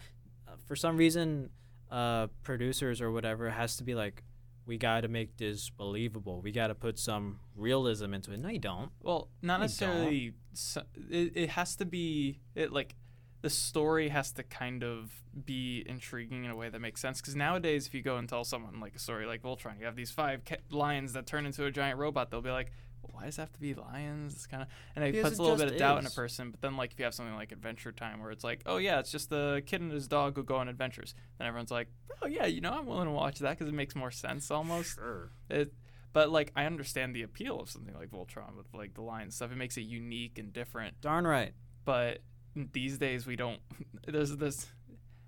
for 0.64 0.76
some 0.76 0.96
reason, 0.96 1.50
uh, 1.90 2.28
producers 2.42 3.00
or 3.00 3.10
whatever 3.10 3.50
has 3.50 3.76
to 3.76 3.84
be 3.84 3.94
like, 3.94 4.22
we 4.64 4.78
got 4.78 5.00
to 5.00 5.08
make 5.08 5.36
this 5.36 5.70
believable. 5.70 6.40
We 6.40 6.52
got 6.52 6.68
to 6.68 6.74
put 6.74 6.98
some 6.98 7.40
realism 7.56 8.14
into 8.14 8.32
it. 8.32 8.38
No, 8.38 8.48
you 8.48 8.58
don't. 8.60 8.90
Well, 9.00 9.28
not 9.42 9.56
You 9.56 9.62
necessarily. 9.62 10.32
So, 10.54 10.82
it, 11.10 11.32
it 11.34 11.48
has 11.50 11.76
to 11.76 11.84
be 11.84 12.40
it 12.54 12.72
like 12.72 12.94
the 13.40 13.50
story 13.50 14.08
has 14.08 14.30
to 14.32 14.44
kind 14.44 14.84
of 14.84 15.10
be 15.44 15.84
intriguing 15.86 16.44
in 16.44 16.50
a 16.50 16.56
way 16.56 16.68
that 16.68 16.80
makes 16.80 17.00
sense. 17.00 17.20
Because 17.20 17.34
nowadays, 17.34 17.88
if 17.88 17.94
you 17.94 18.02
go 18.02 18.16
and 18.18 18.28
tell 18.28 18.44
someone 18.44 18.78
like 18.78 18.94
a 18.94 19.00
story 19.00 19.26
like 19.26 19.42
Voltron, 19.42 19.78
you 19.80 19.84
have 19.84 19.96
these 19.96 20.12
five 20.12 20.44
ca- 20.44 20.56
lions 20.70 21.12
that 21.14 21.26
turn 21.26 21.44
into 21.44 21.64
a 21.64 21.70
giant 21.70 21.98
robot. 21.98 22.30
They'll 22.30 22.40
be 22.40 22.50
like, 22.50 22.70
"Why 23.10 23.24
does 23.24 23.38
it 23.38 23.42
have 23.42 23.52
to 23.52 23.60
be 23.60 23.74
lions?" 23.74 24.34
It's 24.34 24.46
kind 24.46 24.62
of 24.62 24.68
and 24.94 25.04
it 25.04 25.12
Because 25.12 25.30
puts 25.30 25.38
it 25.38 25.40
a 25.40 25.42
little 25.42 25.58
bit 25.58 25.72
of 25.72 25.78
doubt 25.78 25.98
in 25.98 26.06
a 26.06 26.10
person. 26.10 26.50
But 26.50 26.60
then, 26.60 26.76
like 26.76 26.92
if 26.92 26.98
you 26.98 27.04
have 27.04 27.14
something 27.14 27.34
like 27.34 27.52
Adventure 27.52 27.92
Time, 27.92 28.20
where 28.20 28.30
it's 28.30 28.44
like, 28.44 28.62
"Oh 28.66 28.76
yeah, 28.76 28.98
it's 28.98 29.10
just 29.10 29.30
the 29.30 29.62
kid 29.66 29.80
and 29.80 29.92
his 29.92 30.08
dog 30.08 30.36
who 30.36 30.42
go 30.42 30.56
on 30.56 30.68
adventures," 30.68 31.14
then 31.38 31.46
everyone's 31.46 31.70
like, 31.70 31.88
"Oh 32.22 32.26
yeah, 32.26 32.46
you 32.46 32.60
know, 32.60 32.72
I'm 32.72 32.86
willing 32.86 33.06
to 33.06 33.12
watch 33.12 33.38
that 33.40 33.58
because 33.58 33.68
it 33.68 33.74
makes 33.74 33.94
more 33.94 34.10
sense 34.10 34.50
almost." 34.50 34.94
Sure. 34.94 35.30
It, 35.50 35.72
but 36.12 36.30
like 36.30 36.52
I 36.54 36.66
understand 36.66 37.14
the 37.14 37.22
appeal 37.22 37.60
of 37.60 37.70
something 37.70 37.94
like 37.94 38.10
Voltron 38.10 38.56
with 38.56 38.66
like 38.74 38.94
the 38.94 39.02
lion 39.02 39.30
stuff. 39.30 39.52
It 39.52 39.56
makes 39.56 39.76
it 39.76 39.82
unique 39.82 40.38
and 40.38 40.52
different. 40.52 41.00
Darn 41.00 41.26
right. 41.26 41.54
But 41.84 42.18
these 42.54 42.98
days 42.98 43.26
we 43.26 43.36
don't. 43.36 43.60
There's 44.06 44.36
this. 44.36 44.66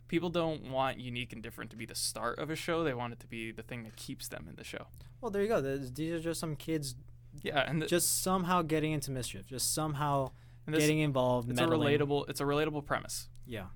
People 0.08 0.28
don't 0.28 0.70
want 0.70 1.00
unique 1.00 1.32
and 1.32 1.42
different 1.42 1.70
to 1.70 1.76
be 1.76 1.86
the 1.86 1.94
start 1.94 2.38
of 2.38 2.50
a 2.50 2.56
show. 2.56 2.84
They 2.84 2.94
want 2.94 3.14
it 3.14 3.20
to 3.20 3.26
be 3.26 3.50
the 3.50 3.62
thing 3.62 3.84
that 3.84 3.96
keeps 3.96 4.28
them 4.28 4.46
in 4.48 4.56
the 4.56 4.64
show. 4.64 4.86
Well, 5.20 5.30
there 5.30 5.42
you 5.42 5.48
go. 5.48 5.60
These 5.60 6.12
are 6.12 6.20
just 6.20 6.40
some 6.40 6.56
kids 6.56 6.94
Yeah, 7.42 7.58
and, 7.68 7.80
th- 7.80 7.90
just 7.90 8.22
somehow 8.22 8.62
getting 8.62 8.92
into 8.92 9.10
mischief, 9.10 9.46
just 9.46 9.74
somehow 9.74 10.30
this, 10.66 10.80
getting 10.80 11.00
involved. 11.00 11.50
it's 11.50 11.60
meddling. 11.60 11.82
a 11.94 11.98
relatable. 11.98 12.28
It's 12.28 12.40
a 12.40 12.44
relatable 12.44 12.86
premise. 12.86 13.28
Yeah. 13.46 13.66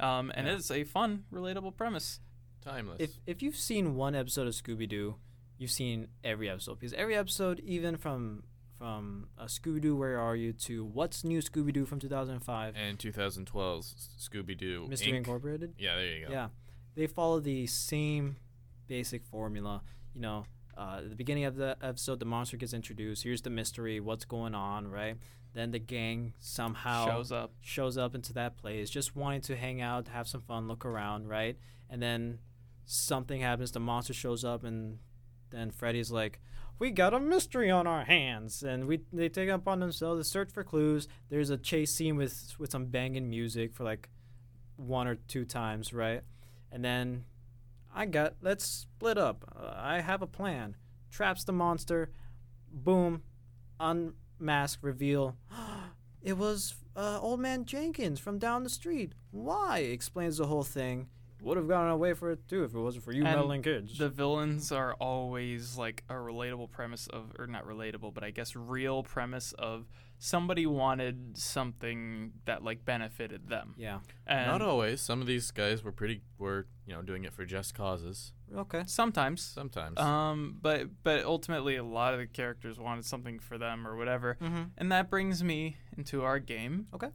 Um, 0.00 0.30
and 0.34 0.46
Yeah. 0.46 0.54
it's 0.54 0.70
a 0.70 0.84
fun, 0.84 1.24
relatable 1.32 1.76
premise. 1.76 2.20
Timeless. 2.62 2.96
If 3.00 3.10
if 3.26 3.42
you've 3.42 3.56
seen 3.56 3.94
one 3.94 4.14
episode 4.14 4.46
of 4.46 4.52
Scooby 4.54 4.88
Doo, 4.88 5.16
you've 5.56 5.70
seen 5.70 6.08
every 6.24 6.48
episode 6.50 6.78
because 6.78 6.92
every 6.92 7.16
episode, 7.16 7.60
even 7.60 7.96
from 7.96 8.42
from 8.78 9.26
uh, 9.38 9.44
Scooby 9.46 9.80
Doo, 9.80 9.96
Where 9.96 10.20
Are 10.20 10.36
You 10.36 10.52
to 10.52 10.84
What's 10.84 11.24
New 11.24 11.40
Scooby 11.40 11.72
Doo 11.72 11.84
from 11.84 11.98
2005, 11.98 12.74
and 12.76 12.96
2012's 12.98 14.10
Scooby 14.20 14.56
Doo. 14.56 14.86
Mystery 14.88 15.16
Incorporated. 15.16 15.74
Yeah, 15.78 15.96
there 15.96 16.06
you 16.16 16.26
go. 16.26 16.32
Yeah, 16.32 16.48
they 16.94 17.06
follow 17.06 17.40
the 17.40 17.66
same 17.66 18.36
basic 18.86 19.24
formula. 19.24 19.82
You 20.14 20.20
know, 20.20 20.44
uh, 20.78 20.98
at 20.98 21.10
the 21.10 21.16
beginning 21.16 21.44
of 21.44 21.56
the 21.56 21.76
episode, 21.82 22.20
the 22.20 22.24
monster 22.24 22.56
gets 22.56 22.72
introduced. 22.72 23.24
Here's 23.24 23.42
the 23.42 23.50
mystery. 23.50 23.98
What's 24.00 24.24
going 24.24 24.54
on, 24.54 24.88
right? 24.88 25.16
Then 25.54 25.72
the 25.72 25.78
gang 25.78 26.34
somehow 26.38 27.06
Shows 27.06 27.32
up. 27.32 27.52
shows 27.60 27.98
up 27.98 28.14
into 28.14 28.32
that 28.34 28.56
place, 28.56 28.88
just 28.90 29.16
wanting 29.16 29.40
to 29.42 29.56
hang 29.56 29.80
out, 29.80 30.08
have 30.08 30.28
some 30.28 30.42
fun, 30.42 30.68
look 30.68 30.84
around, 30.84 31.28
right? 31.28 31.56
And 31.90 32.00
then 32.00 32.38
something 32.84 33.40
happens. 33.40 33.72
The 33.72 33.80
monster 33.80 34.12
shows 34.14 34.44
up, 34.44 34.62
and 34.62 34.98
then 35.50 35.70
Freddy's 35.70 36.10
like, 36.10 36.38
"We 36.78 36.90
got 36.90 37.12
a 37.14 37.18
mystery 37.18 37.70
on 37.70 37.86
our 37.86 38.04
hands," 38.04 38.62
and 38.62 38.86
we 38.86 39.00
they 39.12 39.28
take 39.28 39.48
it 39.48 39.52
upon 39.52 39.80
themselves 39.80 40.20
to 40.20 40.24
search 40.30 40.52
for 40.52 40.62
clues. 40.62 41.08
There's 41.28 41.50
a 41.50 41.56
chase 41.56 41.92
scene 41.92 42.16
with 42.16 42.54
with 42.58 42.70
some 42.70 42.86
banging 42.86 43.28
music 43.28 43.74
for 43.74 43.84
like 43.84 44.10
one 44.76 45.08
or 45.08 45.16
two 45.16 45.44
times, 45.44 45.92
right? 45.92 46.22
And 46.70 46.84
then 46.84 47.24
I 47.94 48.06
got 48.06 48.34
let's 48.42 48.64
split 48.64 49.18
up. 49.18 49.44
Uh, 49.56 49.72
I 49.76 50.00
have 50.00 50.22
a 50.22 50.26
plan. 50.26 50.76
Traps 51.10 51.44
the 51.44 51.52
monster. 51.52 52.10
Boom. 52.72 53.22
Unmask. 53.80 54.78
Reveal. 54.82 55.36
it 56.22 56.36
was 56.36 56.74
uh, 56.96 57.18
Old 57.20 57.40
Man 57.40 57.64
Jenkins 57.64 58.20
from 58.20 58.38
down 58.38 58.64
the 58.64 58.70
street. 58.70 59.12
Why? 59.30 59.78
Explains 59.78 60.38
the 60.38 60.46
whole 60.46 60.64
thing. 60.64 61.08
Would 61.42 61.56
have 61.56 61.68
gone 61.68 61.88
away 61.88 62.14
for 62.14 62.32
it 62.32 62.48
too 62.48 62.64
if 62.64 62.74
it 62.74 62.78
wasn't 62.78 63.04
for 63.04 63.12
you 63.12 63.24
And 63.24 63.36
meddling 63.36 63.62
kids. 63.62 63.96
The 63.96 64.08
villains 64.08 64.72
are 64.72 64.94
always 64.94 65.76
like 65.76 66.02
a 66.08 66.14
relatable 66.14 66.70
premise 66.70 67.06
of, 67.06 67.32
or 67.38 67.46
not 67.46 67.64
relatable, 67.64 68.12
but 68.12 68.24
I 68.24 68.30
guess 68.30 68.56
real 68.56 69.04
premise 69.04 69.52
of 69.52 69.86
somebody 70.18 70.66
wanted 70.66 71.38
something 71.38 72.32
that 72.44 72.62
like 72.64 72.84
benefited 72.84 73.48
them. 73.48 73.74
yeah. 73.76 73.98
And 74.26 74.46
Not 74.50 74.62
always. 74.62 75.00
Some 75.00 75.20
of 75.20 75.26
these 75.26 75.50
guys 75.50 75.82
were 75.82 75.92
pretty 75.92 76.22
were 76.38 76.66
you 76.86 76.94
know 76.94 77.02
doing 77.02 77.24
it 77.24 77.32
for 77.32 77.44
just 77.44 77.74
causes. 77.74 78.32
Okay. 78.56 78.82
sometimes. 78.86 79.42
Sometimes. 79.42 79.98
Um, 79.98 80.56
but 80.60 80.88
but 81.02 81.24
ultimately, 81.24 81.76
a 81.76 81.84
lot 81.84 82.14
of 82.14 82.20
the 82.20 82.26
characters 82.26 82.78
wanted 82.78 83.04
something 83.04 83.38
for 83.38 83.58
them 83.58 83.86
or 83.86 83.96
whatever, 83.96 84.36
Mm-hmm. 84.40 84.62
and 84.76 84.90
that 84.92 85.10
brings 85.10 85.42
me 85.44 85.76
into 85.96 86.22
our 86.22 86.38
game. 86.38 86.86
Okay. 86.94 87.08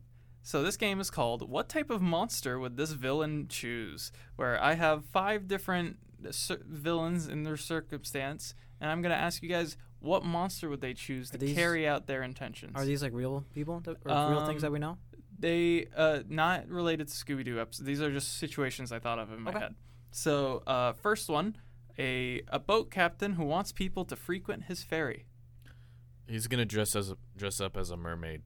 So 0.45 0.61
this 0.61 0.75
game 0.77 0.99
is 0.99 1.09
called 1.09 1.49
"What 1.49 1.69
type 1.69 1.89
of 1.89 2.01
monster 2.01 2.59
would 2.59 2.75
this 2.77 2.91
villain 2.91 3.47
choose?" 3.47 4.11
Where 4.35 4.61
I 4.61 4.73
have 4.73 5.05
five 5.05 5.47
different 5.47 5.97
cir- 6.31 6.61
villains 6.67 7.27
in 7.27 7.43
their 7.43 7.57
circumstance, 7.57 8.53
and 8.81 8.91
I'm 8.91 9.01
gonna 9.01 9.15
ask 9.15 9.41
you 9.41 9.49
guys 9.49 9.77
what 10.03 10.23
monster 10.23 10.69
would 10.69 10.81
they 10.81 10.93
choose 10.93 11.29
to 11.31 11.37
these- 11.37 11.55
carry 11.55 11.87
out 11.87 12.05
their 12.07 12.21
intentions. 12.23 12.73
Are 12.75 12.85
these 12.85 13.01
like 13.01 13.13
real 13.13 13.45
people 13.53 13.79
that, 13.81 13.97
or 14.05 14.29
real 14.29 14.45
things 14.45 14.63
Um, 14.63 14.67
that 14.67 14.71
we 14.71 14.79
know? 14.79 14.97
They 15.39 15.87
uh 15.95 16.23
not 16.29 16.67
related 16.69 17.07
to 17.07 17.13
Scooby 17.13 17.43
Doo 17.43 17.59
episodes. 17.59 17.85
These 17.87 18.01
are 18.01 18.11
just 18.11 18.37
situations 18.37 18.91
I 18.91 18.99
thought 18.99 19.17
of 19.19 19.31
in 19.33 19.41
my 19.41 19.51
Okay. 19.51 19.59
head. 19.59 19.75
So 20.11 20.61
uh, 20.67 20.93
first 20.93 21.27
one, 21.29 21.57
a 21.97 22.41
a 22.49 22.59
boat 22.59 22.91
captain 22.91 23.33
who 23.33 23.43
wants 23.45 23.71
people 23.71 24.05
to 24.05 24.15
frequent 24.15 24.65
his 24.65 24.83
ferry. 24.83 25.25
He's 26.27 26.47
gonna 26.47 26.65
dress 26.65 26.95
as 26.95 27.09
a, 27.11 27.17
dress 27.35 27.59
up 27.59 27.75
as 27.75 27.89
a 27.89 27.97
mermaid, 27.97 28.43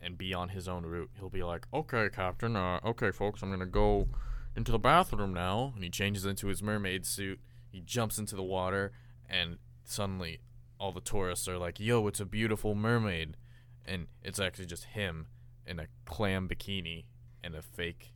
and 0.00 0.16
be 0.16 0.32
on 0.32 0.50
his 0.50 0.66
own 0.68 0.86
route. 0.86 1.10
He'll 1.18 1.28
be 1.30 1.42
like, 1.42 1.66
"Okay, 1.72 2.08
Captain. 2.12 2.56
Uh, 2.56 2.80
okay, 2.84 3.10
folks, 3.10 3.42
I'm 3.42 3.50
gonna 3.50 3.66
go 3.66 4.08
into 4.54 4.72
the 4.72 4.78
bathroom 4.78 5.34
now." 5.34 5.72
And 5.74 5.84
he 5.84 5.90
changes 5.90 6.24
into 6.24 6.46
his 6.46 6.62
mermaid 6.62 7.04
suit. 7.04 7.40
He 7.68 7.80
jumps 7.80 8.18
into 8.18 8.36
the 8.36 8.42
water, 8.42 8.92
and 9.28 9.58
suddenly, 9.84 10.40
all 10.78 10.92
the 10.92 11.00
tourists 11.00 11.48
are 11.48 11.58
like, 11.58 11.80
"Yo, 11.80 12.06
it's 12.06 12.20
a 12.20 12.24
beautiful 12.26 12.74
mermaid," 12.74 13.36
and 13.84 14.06
it's 14.22 14.38
actually 14.40 14.66
just 14.66 14.84
him 14.84 15.26
in 15.66 15.78
a 15.78 15.86
clam 16.04 16.48
bikini 16.48 17.04
and 17.42 17.54
a 17.54 17.62
fake 17.62 18.12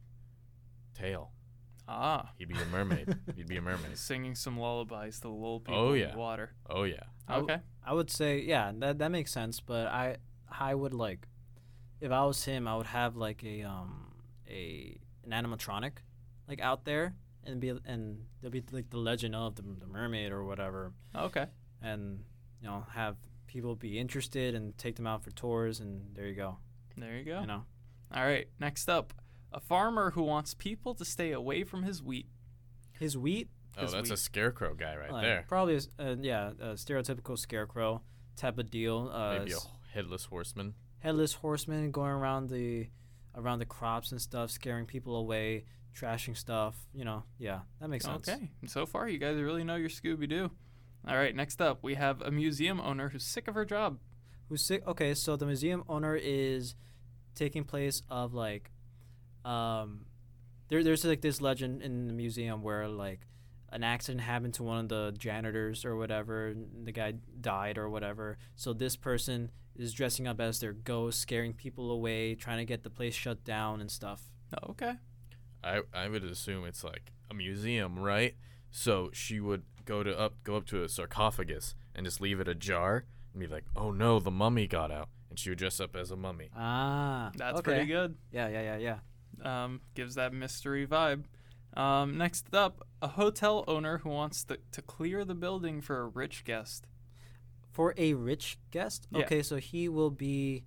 tail. 0.95 1.33
Ah, 1.89 2.31
He'd 2.39 2.49
be 2.49 2.55
a 2.61 2.65
mermaid. 2.67 3.17
He'd 3.37 3.49
be 3.49 3.57
a 3.57 3.63
mermaid. 3.63 3.97
singing 3.99 4.35
some 4.37 4.57
lullabies 4.59 5.19
to 5.21 5.29
lull 5.29 5.59
people 5.61 5.81
Oh, 5.81 5.93
in 5.93 6.01
yeah. 6.01 6.13
the 6.13 6.19
water. 6.19 6.53
Oh 6.69 6.85
yeah. 6.85 7.03
I 7.27 7.35
w- 7.37 7.53
Okay. 7.55 7.63
I 7.85 7.93
would 7.95 8.11
say 8.11 8.41
yeah, 8.41 8.71
that 8.79 8.99
that 8.99 9.11
makes 9.11 9.33
sense. 9.33 9.59
But 9.61 9.87
I 9.89 10.17
I 10.49 10.75
would 10.75 10.95
like, 10.95 11.27
if 12.01 12.13
I 12.13 12.25
was 12.25 12.45
him, 12.45 12.69
I 12.69 12.77
would 12.77 12.87
have 12.87 13.17
like 13.17 13.43
a 13.45 13.63
um 13.63 14.13
a 14.49 14.99
an 15.25 15.31
animatronic, 15.33 15.93
like 16.49 16.61
out 16.61 16.85
there, 16.85 17.15
and 17.45 17.61
be 17.61 17.71
and 17.85 18.27
there'll 18.41 18.53
be 18.53 18.63
like 18.71 18.91
the 18.91 18.99
legend 18.99 19.35
of 19.35 19.57
the, 19.57 19.63
the 19.63 19.87
mermaid 19.87 20.31
or 20.31 20.45
whatever, 20.45 20.93
Okay. 21.17 21.47
and 21.83 22.23
you 22.61 22.69
know 22.69 22.87
have 22.93 23.17
people 23.47 23.75
be 23.75 23.99
interested 23.99 24.55
and 24.55 24.77
take 24.79 24.97
them 24.97 25.07
out 25.07 25.23
for 25.25 25.31
tours, 25.31 25.81
and 25.81 26.15
there 26.15 26.27
you 26.27 26.35
go. 26.35 26.59
There 26.97 27.17
you 27.17 27.25
go. 27.25 27.41
You 27.41 27.47
know, 27.47 27.65
All 28.15 28.23
right. 28.25 28.47
Next 28.59 28.89
up, 28.89 29.13
a 29.53 29.61
farmer 29.61 30.11
who 30.13 30.23
wants 30.23 30.55
people 30.55 30.95
to 30.95 31.05
stay 31.05 31.33
away 31.33 31.65
from 31.65 31.83
his 31.83 32.03
wheat. 32.03 32.27
his 32.99 33.17
wheat, 33.17 33.49
Oh, 33.79 33.83
His 33.83 33.93
that's 33.93 34.11
a 34.11 34.17
scarecrow 34.17 34.75
guy 34.75 34.97
right 34.97 35.13
like, 35.13 35.23
there. 35.23 35.45
probably 35.49 35.75
is, 35.77 35.89
uh, 35.99 36.17
yeah, 36.21 36.51
a 36.61 36.67
stereotypical 36.75 37.39
scarecrow 37.39 38.03
type 38.37 38.59
of 38.59 38.69
deal. 38.71 39.09
Uh, 39.13 39.39
Maybe 39.39 39.53
a 39.53 39.57
s- 39.57 39.69
headless 39.95 40.25
horseman. 40.25 40.75
headless 40.99 41.35
horseman 41.35 41.91
going 41.93 42.11
around 42.11 42.51
the 42.51 42.89
around 43.37 43.61
the 43.61 43.65
crops 43.65 44.11
and 44.11 44.21
stuff, 44.21 44.51
scaring 44.51 44.87
people 44.87 45.15
away, 45.17 45.65
trashing 45.97 46.37
stuff. 46.37 46.77
You 46.93 47.05
know, 47.05 47.23
yeah, 47.39 47.61
that 47.81 47.89
makes 47.89 48.05
sense. 48.05 48.29
Okay. 48.29 48.51
So 48.67 48.87
far, 48.87 49.09
you 49.09 49.19
guys 49.19 49.41
really 49.41 49.63
know 49.65 49.77
your 49.77 49.89
Scooby 49.89 50.29
Doo. 50.29 50.51
All 51.07 51.17
right. 51.17 51.35
Next 51.35 51.61
up, 51.63 51.83
we 51.83 51.95
have 51.95 52.21
a 52.23 52.31
museum 52.31 52.81
owner 52.81 53.09
who's 53.11 53.25
sick 53.25 53.49
of 53.49 53.55
her 53.55 53.65
job. 53.65 53.99
who's 54.49 54.63
sick. 54.65 54.87
Okay, 54.87 55.15
so 55.15 55.37
the 55.37 55.47
museum 55.47 55.85
owner 55.89 56.17
is 56.17 56.75
taking 57.35 57.65
place 57.65 58.03
of 58.11 58.35
like, 58.35 58.71
um, 59.45 60.07
there 60.69 60.83
there's 60.85 61.05
like 61.05 61.21
this 61.23 61.41
legend 61.41 61.83
in 61.83 62.07
the 62.07 62.13
museum 62.13 62.63
where 62.63 62.89
like 62.89 63.21
an 63.73 63.85
accident 63.85 64.23
happened 64.23 64.55
to 64.55 64.63
one 64.65 64.79
of 64.81 64.89
the 64.89 65.15
janitors 65.19 65.85
or 65.85 65.97
whatever, 65.97 66.49
and 66.49 66.87
the 66.87 66.93
guy 66.93 67.15
died 67.41 67.79
or 67.79 67.89
whatever. 67.89 68.39
So 68.57 68.73
this 68.73 68.97
person 68.97 69.51
is 69.77 69.93
dressing 69.95 70.27
up 70.27 70.41
as 70.41 70.61
their 70.61 70.73
ghost, 70.73 71.21
scaring 71.21 71.55
people 71.55 71.91
away, 71.91 72.35
trying 72.35 72.59
to 72.59 72.65
get 72.65 72.83
the 72.83 72.91
place 72.91 73.15
shut 73.15 73.45
down 73.45 73.81
and 73.81 73.91
stuff. 73.91 74.23
Oh, 74.55 74.71
okay. 74.73 74.95
I 75.63 75.83
I 75.95 76.09
would 76.09 76.25
assume 76.25 76.65
it's 76.65 76.85
like 76.85 77.13
a 77.31 77.35
museum, 77.35 77.99
right? 77.99 78.35
So 78.71 79.11
she 79.13 79.41
would 79.41 79.63
go 79.85 80.03
to 80.03 80.19
up 80.19 80.35
go 80.45 80.57
up 80.57 80.67
to 80.67 80.83
a 80.83 80.89
sarcophagus 80.89 81.75
and 81.95 82.05
just 82.07 82.21
leave 82.21 82.41
it 82.41 82.49
ajar 82.49 83.05
and 83.33 83.41
be 83.41 83.47
like, 83.47 83.65
"Oh 83.77 83.91
no, 83.91 84.19
the 84.21 84.31
mummy 84.31 84.67
got 84.67 84.91
out," 84.91 85.09
and 85.29 85.39
she 85.39 85.51
would 85.51 85.59
dress 85.59 85.81
up 85.81 85.95
as 85.97 86.11
a 86.11 86.17
mummy. 86.17 86.51
Ah, 86.57 87.31
That's 87.37 87.59
okay. 87.59 87.63
pretty 87.73 87.87
good. 87.87 88.17
Yeah, 88.33 88.49
yeah, 88.49 88.77
yeah, 88.79 88.99
yeah. 89.43 89.65
Um, 89.65 89.81
gives 89.95 90.15
that 90.17 90.33
mystery 90.33 90.87
vibe. 90.87 91.25
Um, 91.77 92.19
next 92.19 92.53
up, 92.55 92.87
a 93.01 93.09
hotel 93.09 93.65
owner 93.69 93.99
who 93.99 94.09
wants 94.11 94.43
to, 94.45 94.59
to 94.73 94.83
clear 94.83 95.25
the 95.25 95.37
building 95.37 95.81
for 95.81 96.01
a 96.01 96.07
rich 96.09 96.43
guest. 96.45 96.89
For 97.73 97.95
a 97.97 98.15
rich 98.15 98.59
guest, 98.73 99.07
Yeah. 99.13 99.21
okay, 99.25 99.43
so 99.43 99.57
he 99.57 99.89
will 99.89 100.11
be 100.11 100.65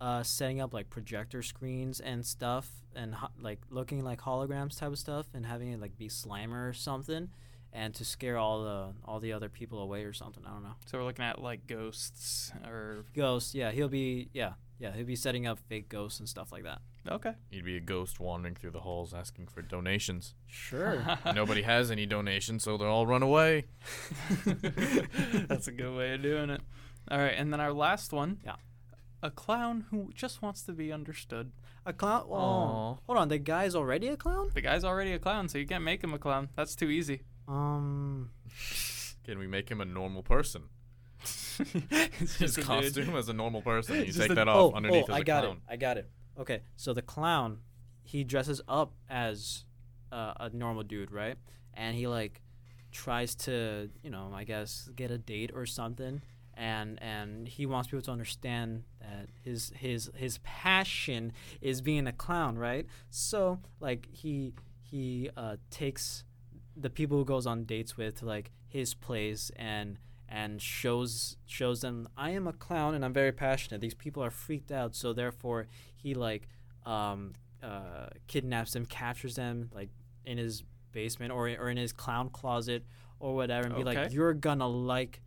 uh, 0.00 0.22
setting 0.22 0.60
up 0.60 0.72
like 0.72 0.88
projector 0.90 1.42
screens 1.42 1.98
and 1.98 2.24
stuff, 2.24 2.70
and 2.94 3.14
ho- 3.16 3.28
like 3.40 3.60
looking 3.70 4.04
like 4.04 4.20
holograms 4.20 4.78
type 4.78 4.92
of 4.92 4.98
stuff, 4.98 5.26
and 5.34 5.44
having 5.44 5.72
it 5.72 5.80
like 5.80 5.98
be 5.98 6.08
Slimer 6.08 6.68
or 6.68 6.72
something, 6.72 7.30
and 7.74 7.92
to 7.94 8.04
scare 8.04 8.38
all 8.38 8.62
the 8.62 8.92
all 9.04 9.18
the 9.20 9.32
other 9.32 9.48
people 9.48 9.80
away 9.80 10.04
or 10.04 10.12
something. 10.12 10.44
I 10.46 10.50
don't 10.50 10.62
know. 10.62 10.76
So 10.86 10.96
we're 10.98 11.04
looking 11.04 11.24
at 11.24 11.42
like 11.42 11.66
ghosts 11.66 12.52
or 12.64 13.04
Ghosts, 13.14 13.54
yeah, 13.54 13.72
he'll 13.72 13.88
be 13.88 14.30
yeah, 14.32 14.52
yeah, 14.78 14.92
he'll 14.94 15.04
be 15.06 15.16
setting 15.16 15.46
up 15.46 15.58
fake 15.58 15.88
ghosts 15.88 16.20
and 16.20 16.28
stuff 16.28 16.52
like 16.52 16.62
that. 16.62 16.80
okay. 17.10 17.32
You'd 17.50 17.64
be 17.64 17.76
a 17.76 17.80
ghost 17.80 18.20
wandering 18.20 18.54
through 18.54 18.70
the 18.70 18.80
halls 18.80 19.12
asking 19.12 19.48
for 19.48 19.60
donations. 19.60 20.34
Sure. 20.46 21.02
Nobody 21.34 21.62
has 21.62 21.90
any 21.90 22.06
donations, 22.06 22.62
so 22.62 22.76
they'll 22.78 22.88
all 22.88 23.06
run 23.06 23.22
away. 23.22 23.66
That's 25.48 25.68
a 25.68 25.72
good 25.72 25.96
way 25.96 26.14
of 26.14 26.22
doing 26.22 26.50
it. 26.50 26.60
All 27.10 27.18
right, 27.18 27.34
and 27.36 27.52
then 27.52 27.60
our 27.60 27.72
last 27.72 28.12
one. 28.12 28.38
Yeah. 28.44 28.56
A 29.22 29.30
clown 29.30 29.86
who 29.90 30.10
just 30.14 30.42
wants 30.42 30.62
to 30.64 30.72
be 30.72 30.92
understood. 30.92 31.52
a 31.86 31.92
clown. 31.94 32.24
Oh, 32.28 32.34
Aw. 32.34 32.96
hold 33.06 33.18
on, 33.18 33.28
the 33.28 33.38
guy's 33.38 33.74
already 33.74 34.08
a 34.08 34.16
clown. 34.18 34.50
The 34.54 34.60
guy's 34.60 34.84
already 34.84 35.12
a 35.12 35.18
clown, 35.18 35.48
so 35.48 35.56
you 35.58 35.66
can't 35.66 35.82
make 35.84 36.04
him 36.04 36.12
a 36.12 36.18
clown. 36.18 36.50
That's 36.56 36.74
too 36.76 36.90
easy. 36.90 37.22
Um, 37.48 38.30
Can 39.24 39.38
we 39.38 39.46
make 39.46 39.70
him 39.70 39.80
a 39.80 39.84
normal 39.84 40.22
person? 40.22 40.64
His 41.22 42.38
just 42.38 42.56
dude. 42.56 42.64
costume 42.64 43.16
as 43.16 43.28
a 43.28 43.32
normal 43.32 43.62
person. 43.62 44.04
You 44.04 44.12
take 44.12 44.30
a- 44.30 44.34
that 44.34 44.48
off 44.48 44.72
oh, 44.72 44.76
underneath 44.76 45.04
oh, 45.08 45.12
as 45.12 45.16
I 45.16 45.18
a 45.20 45.24
got 45.24 45.44
clown. 45.44 45.56
it. 45.56 45.72
I 45.72 45.76
got 45.76 45.96
it. 45.98 46.10
Okay, 46.38 46.62
so 46.76 46.92
the 46.92 47.02
clown, 47.02 47.58
he 48.02 48.24
dresses 48.24 48.60
up 48.66 48.92
as 49.08 49.64
uh, 50.10 50.34
a 50.40 50.50
normal 50.50 50.82
dude, 50.82 51.12
right? 51.12 51.36
And 51.74 51.96
he 51.96 52.06
like 52.06 52.42
tries 52.92 53.34
to, 53.34 53.90
you 54.02 54.10
know, 54.10 54.32
I 54.34 54.44
guess 54.44 54.88
get 54.94 55.10
a 55.10 55.18
date 55.18 55.50
or 55.54 55.66
something. 55.66 56.22
And 56.56 57.02
and 57.02 57.48
he 57.48 57.66
wants 57.66 57.88
people 57.88 58.02
to 58.02 58.12
understand 58.12 58.84
that 59.00 59.28
his 59.42 59.72
his 59.76 60.10
his 60.14 60.38
passion 60.38 61.32
is 61.60 61.80
being 61.80 62.06
a 62.06 62.12
clown, 62.12 62.56
right? 62.56 62.86
So 63.10 63.58
like 63.80 64.06
he 64.12 64.54
he 64.80 65.30
uh, 65.36 65.56
takes 65.70 66.24
the 66.76 66.90
people 66.90 67.18
who 67.18 67.24
goes 67.24 67.46
on 67.46 67.64
dates 67.64 67.96
with 67.96 68.18
to 68.18 68.26
like 68.26 68.50
his 68.66 68.94
place 68.94 69.50
and 69.56 69.98
and 70.28 70.60
shows 70.60 71.36
shows 71.46 71.80
them 71.80 72.08
I 72.16 72.30
am 72.30 72.46
a 72.46 72.52
clown 72.52 72.94
and 72.94 73.04
I'm 73.04 73.12
very 73.12 73.32
passionate. 73.32 73.80
These 73.80 73.94
people 73.94 74.22
are 74.22 74.30
freaked 74.30 74.72
out, 74.72 74.94
so 74.94 75.12
therefore 75.12 75.68
he 75.94 76.14
like 76.14 76.48
um, 76.84 77.34
uh, 77.62 78.08
kidnaps 78.26 78.72
them, 78.72 78.86
captures 78.86 79.36
them 79.36 79.70
like 79.72 79.90
in 80.24 80.38
his 80.38 80.64
basement 80.92 81.32
or 81.32 81.48
or 81.48 81.70
in 81.70 81.76
his 81.76 81.92
clown 81.92 82.30
closet 82.30 82.84
or 83.20 83.34
whatever, 83.34 83.66
and 83.66 83.76
be 83.76 83.84
like, 83.84 84.12
"You're 84.12 84.34
gonna 84.34 84.68
like 84.68 85.20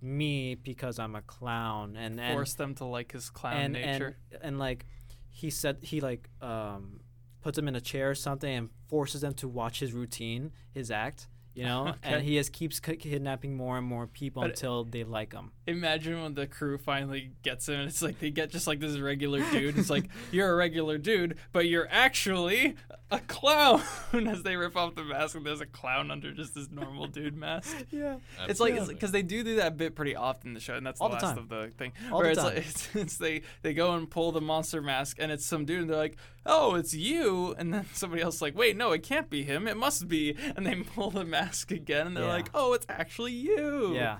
me 0.00 0.54
because 0.54 0.98
I'm 0.98 1.14
a 1.14 1.22
clown," 1.22 1.96
and 1.96 2.18
and 2.20 2.34
Force 2.34 2.54
them 2.54 2.74
to 2.76 2.84
like 2.84 3.12
his 3.12 3.30
clown 3.30 3.56
and, 3.56 3.72
nature. 3.74 4.16
and 4.32 4.42
and 4.42 4.58
like 4.58 4.86
he 5.30 5.50
said 5.50 5.78
he 5.82 6.00
like 6.00 6.28
um 6.42 7.00
puts 7.42 7.56
them 7.56 7.68
in 7.68 7.76
a 7.76 7.80
chair 7.80 8.10
or 8.10 8.14
something 8.14 8.52
and 8.54 8.70
forces 8.88 9.20
them 9.22 9.34
to 9.34 9.48
watch 9.48 9.80
his 9.80 9.92
routine, 9.92 10.52
his 10.72 10.90
act. 10.90 11.28
You 11.54 11.64
know, 11.64 11.88
Okay. 11.88 11.98
and 12.04 12.22
he 12.22 12.36
just 12.36 12.52
keeps 12.52 12.78
kidnapping 12.78 13.56
more 13.56 13.76
and 13.78 13.84
more 13.86 14.06
people 14.06 14.42
But- 14.42 14.50
until 14.50 14.84
they 14.84 15.02
like 15.02 15.32
him. 15.32 15.50
Imagine 15.66 16.22
when 16.22 16.34
the 16.34 16.46
crew 16.46 16.78
finally 16.78 17.32
gets 17.42 17.68
him, 17.68 17.80
and 17.80 17.88
it's 17.88 18.00
like 18.00 18.20
they 18.20 18.30
get 18.30 18.50
just 18.50 18.66
like 18.68 18.78
this 18.80 18.96
regular 18.98 19.40
dude. 19.50 19.76
It's 19.76 19.90
like 19.90 20.08
you're 20.30 20.50
a 20.50 20.54
regular 20.54 20.96
dude, 20.98 21.36
but 21.52 21.66
you're 21.66 21.88
actually 21.90 22.76
a 23.10 23.18
clown. 23.18 23.82
as 24.12 24.44
they 24.44 24.56
rip 24.56 24.76
off 24.76 24.94
the 24.94 25.02
mask, 25.04 25.36
and 25.36 25.44
there's 25.44 25.60
a 25.60 25.66
clown 25.66 26.10
under 26.12 26.32
just 26.32 26.54
this 26.54 26.70
normal 26.70 27.06
dude 27.08 27.36
mask. 27.36 27.76
Yeah. 27.90 28.18
It's 28.48 28.60
like 28.60 28.86
because 28.86 29.10
they 29.10 29.22
do 29.22 29.42
do 29.42 29.56
that 29.56 29.76
bit 29.76 29.94
pretty 29.96 30.14
often 30.16 30.48
in 30.50 30.54
the 30.54 30.60
show, 30.60 30.74
and 30.74 30.86
that's 30.86 31.00
All 31.00 31.08
the 31.10 31.16
the 31.16 31.22
last 31.26 31.34
time. 31.34 31.42
of 31.42 31.48
the 31.50 31.72
thing. 31.76 31.92
All 32.12 32.18
where 32.20 32.26
the 32.26 32.30
it's 32.32 32.40
time. 32.40 32.54
like 32.54 32.66
it's, 32.66 32.88
it's 32.94 33.16
they 33.18 33.42
they 33.62 33.74
go 33.74 33.94
and 33.94 34.08
pull 34.08 34.30
the 34.32 34.40
monster 34.40 34.80
mask, 34.80 35.16
and 35.20 35.30
it's 35.32 35.44
some 35.44 35.64
dude, 35.66 35.80
and 35.80 35.90
they're 35.90 35.96
like, 35.98 36.16
"Oh, 36.48 36.74
it's 36.74 36.94
you," 36.94 37.54
and 37.58 37.72
then 37.72 37.86
somebody 37.92 38.22
else 38.22 38.36
is 38.36 38.42
like, 38.42 38.56
"Wait, 38.56 38.76
no, 38.76 38.90
it 38.92 39.02
can't 39.04 39.28
be 39.30 39.44
him. 39.44 39.68
It 39.68 39.76
must 39.76 40.08
be," 40.08 40.34
and 40.56 40.66
they 40.66 40.74
pull 40.94 41.10
the 41.10 41.24
mask 41.24 41.70
again, 41.70 42.06
and 42.08 42.16
they're 42.16 42.24
Yeah. 42.24 42.32
like, 42.32 42.50
"Oh, 42.54 42.72
it's 42.72 42.86
actually 42.88 43.32
you." 43.32 43.94
Yeah. 43.94 44.18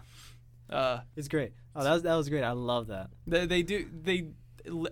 Uh, 0.70 1.00
It's 1.16 1.28
great. 1.28 1.52
Oh, 1.74 1.82
that 1.82 1.92
was 1.94 2.02
that 2.02 2.14
was 2.14 2.28
great. 2.28 2.42
I 2.44 2.52
love 2.52 2.86
that. 2.88 3.10
they 3.26 3.46
they 3.46 3.62
do 3.62 3.88
they 3.92 4.28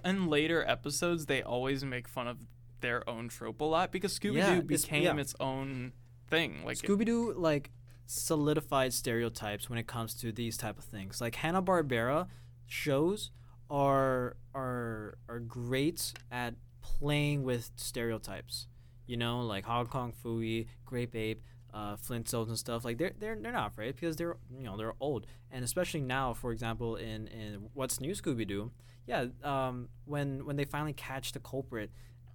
in 0.04 0.26
later 0.28 0.64
episodes 0.66 1.26
they 1.26 1.42
always 1.42 1.84
make 1.84 2.08
fun 2.08 2.26
of 2.26 2.38
their 2.80 3.06
own 3.08 3.28
trope 3.28 3.60
a 3.60 3.64
lot 3.64 3.92
because 3.92 4.18
Scooby 4.18 4.34
Doo 4.46 4.54
Yeah, 4.56 4.60
became 4.60 5.02
yeah. 5.02 5.16
its 5.16 5.34
own 5.38 5.92
thing. 6.28 6.64
Like 6.64 6.78
Scooby 6.78 7.04
Doo 7.04 7.34
like 7.36 7.70
solidified 8.06 8.92
stereotypes 8.94 9.68
when 9.68 9.78
it 9.78 9.86
comes 9.86 10.14
to 10.14 10.32
these 10.32 10.56
type 10.56 10.78
of 10.78 10.84
things. 10.84 11.20
Like 11.20 11.34
Hanna 11.36 11.62
Barbera 11.62 12.28
shows 12.66 13.30
are 13.68 14.36
are 14.54 15.18
are 15.28 15.40
great 15.40 16.12
at 16.30 16.54
playing 16.98 17.42
with 17.42 17.70
stereotypes. 17.76 18.68
You 19.06 19.16
know, 19.16 19.40
like 19.40 19.64
Hong 19.64 19.86
Kong 19.86 20.12
Phooey, 20.24 20.66
Grape 20.84 21.14
Ape, 21.14 21.42
uh, 21.72 21.96
Flintstones 21.96 22.48
and 22.48 22.58
stuff. 22.58 22.84
Like 22.84 22.98
they're 22.98 23.12
they're 23.18 23.36
they're 23.36 23.52
not 23.52 23.68
afraid 23.72 23.94
because 23.94 24.16
they're 24.16 24.36
you 24.56 24.64
know 24.64 24.76
they're 24.76 24.94
old. 25.00 25.26
And 25.50 25.64
especially 25.64 26.00
now, 26.00 26.32
for 26.34 26.52
example, 26.52 26.96
in 26.96 27.28
in 27.28 27.68
what's 27.74 28.00
new 28.00 28.12
Scooby 28.12 28.46
Doo, 28.46 28.72
yeah, 29.06 29.26
um, 29.44 29.88
when 30.04 30.44
when 30.44 30.56
they 30.56 30.64
finally 30.64 30.92
catch 30.92 31.32
the 31.32 31.38
culprit, 31.38 31.90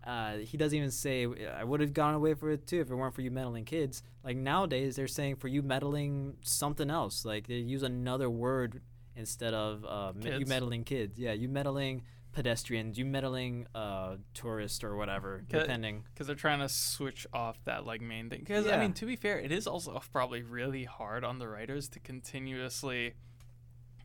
uh, 0.05 0.37
he 0.37 0.57
doesn't 0.57 0.77
even 0.77 0.91
say 0.91 1.27
I 1.57 1.63
would 1.63 1.81
have 1.81 1.93
gone 1.93 2.13
away 2.13 2.33
for 2.35 2.51
it 2.51 2.67
too 2.67 2.79
if 2.79 2.89
it 2.89 2.95
weren't 2.95 3.15
for 3.15 3.21
you 3.21 3.31
meddling 3.31 3.65
kids. 3.65 4.03
Like 4.23 4.37
nowadays, 4.37 4.95
they're 4.95 5.07
saying 5.07 5.37
for 5.37 5.47
you 5.47 5.61
meddling 5.61 6.37
something 6.41 6.89
else. 6.89 7.25
Like 7.25 7.47
they 7.47 7.55
use 7.55 7.83
another 7.83 8.29
word 8.29 8.81
instead 9.15 9.53
of 9.53 9.83
uh, 9.85 10.13
you 10.23 10.45
meddling 10.45 10.83
kids. 10.83 11.19
Yeah, 11.19 11.33
you 11.33 11.49
meddling 11.49 12.03
pedestrians, 12.33 12.97
you 12.97 13.05
meddling 13.05 13.67
uh, 13.75 14.15
tourists 14.33 14.83
or 14.83 14.95
whatever, 14.95 15.43
Ca- 15.49 15.59
depending. 15.59 16.03
because 16.13 16.27
they're 16.27 16.35
trying 16.35 16.59
to 16.59 16.69
switch 16.69 17.27
off 17.33 17.63
that 17.65 17.85
like 17.85 18.01
main 18.01 18.29
thing. 18.29 18.39
Because 18.39 18.67
I 18.67 18.77
mean, 18.77 18.93
to 18.93 19.05
be 19.05 19.15
fair, 19.15 19.39
it 19.39 19.51
is 19.51 19.67
also 19.67 19.99
probably 20.11 20.41
really 20.41 20.83
hard 20.85 21.23
on 21.23 21.39
the 21.39 21.47
writers 21.47 21.87
to 21.89 21.99
continuously 21.99 23.13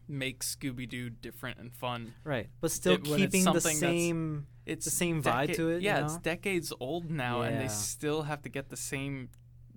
make 0.08 0.42
Scooby 0.44 0.88
Doo 0.88 1.10
different 1.10 1.58
and 1.58 1.72
fun. 1.72 2.14
Right, 2.24 2.48
but 2.60 2.70
still 2.70 2.94
It- 2.94 3.04
keeping 3.04 3.44
the 3.44 3.60
same. 3.60 4.46
It's 4.64 4.84
The 4.84 4.90
same 4.90 5.22
vibe 5.22 5.54
to 5.54 5.68
it, 5.70 5.74
you 5.82 5.86
Yeah, 5.86 6.04
it's 6.04 6.16
decades 6.18 6.72
old 6.80 7.08
now, 7.10 7.42
and 7.42 7.60
they 7.60 7.68
still 7.68 8.22
have 8.22 8.42
to 8.42 8.48
get 8.48 8.68
the 8.68 8.76
same 8.76 9.28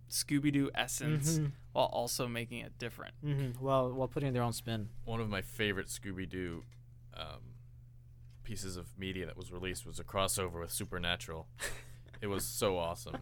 Scooby 0.10 0.52
Doo 0.52 0.72
essence 0.74 1.38
Mhm, 1.38 1.52
while 1.74 1.86
also 1.86 2.28
making 2.28 2.62
it 2.62 2.76
different. 2.80 3.14
Mm-hmm. 3.24 3.64
While 3.64 3.94
while 3.94 4.08
putting 4.08 4.34
their 4.34 4.42
own 4.42 4.54
spin. 4.54 4.90
One 5.06 5.20
of 5.22 5.30
my 5.30 5.44
favorite 5.44 5.88
Scooby 5.90 6.28
Doo 6.28 6.64
um, 7.14 7.42
pieces 8.50 8.78
of 8.78 8.88
media 8.98 9.28
that 9.28 9.38
was 9.38 9.52
released 9.52 9.86
was 9.86 10.00
a 10.00 10.04
crossover 10.04 10.60
with 10.62 10.72
Supernatural. 10.72 11.48
it 12.20 12.26
was 12.28 12.44
so 12.44 12.78
awesome 12.88 13.18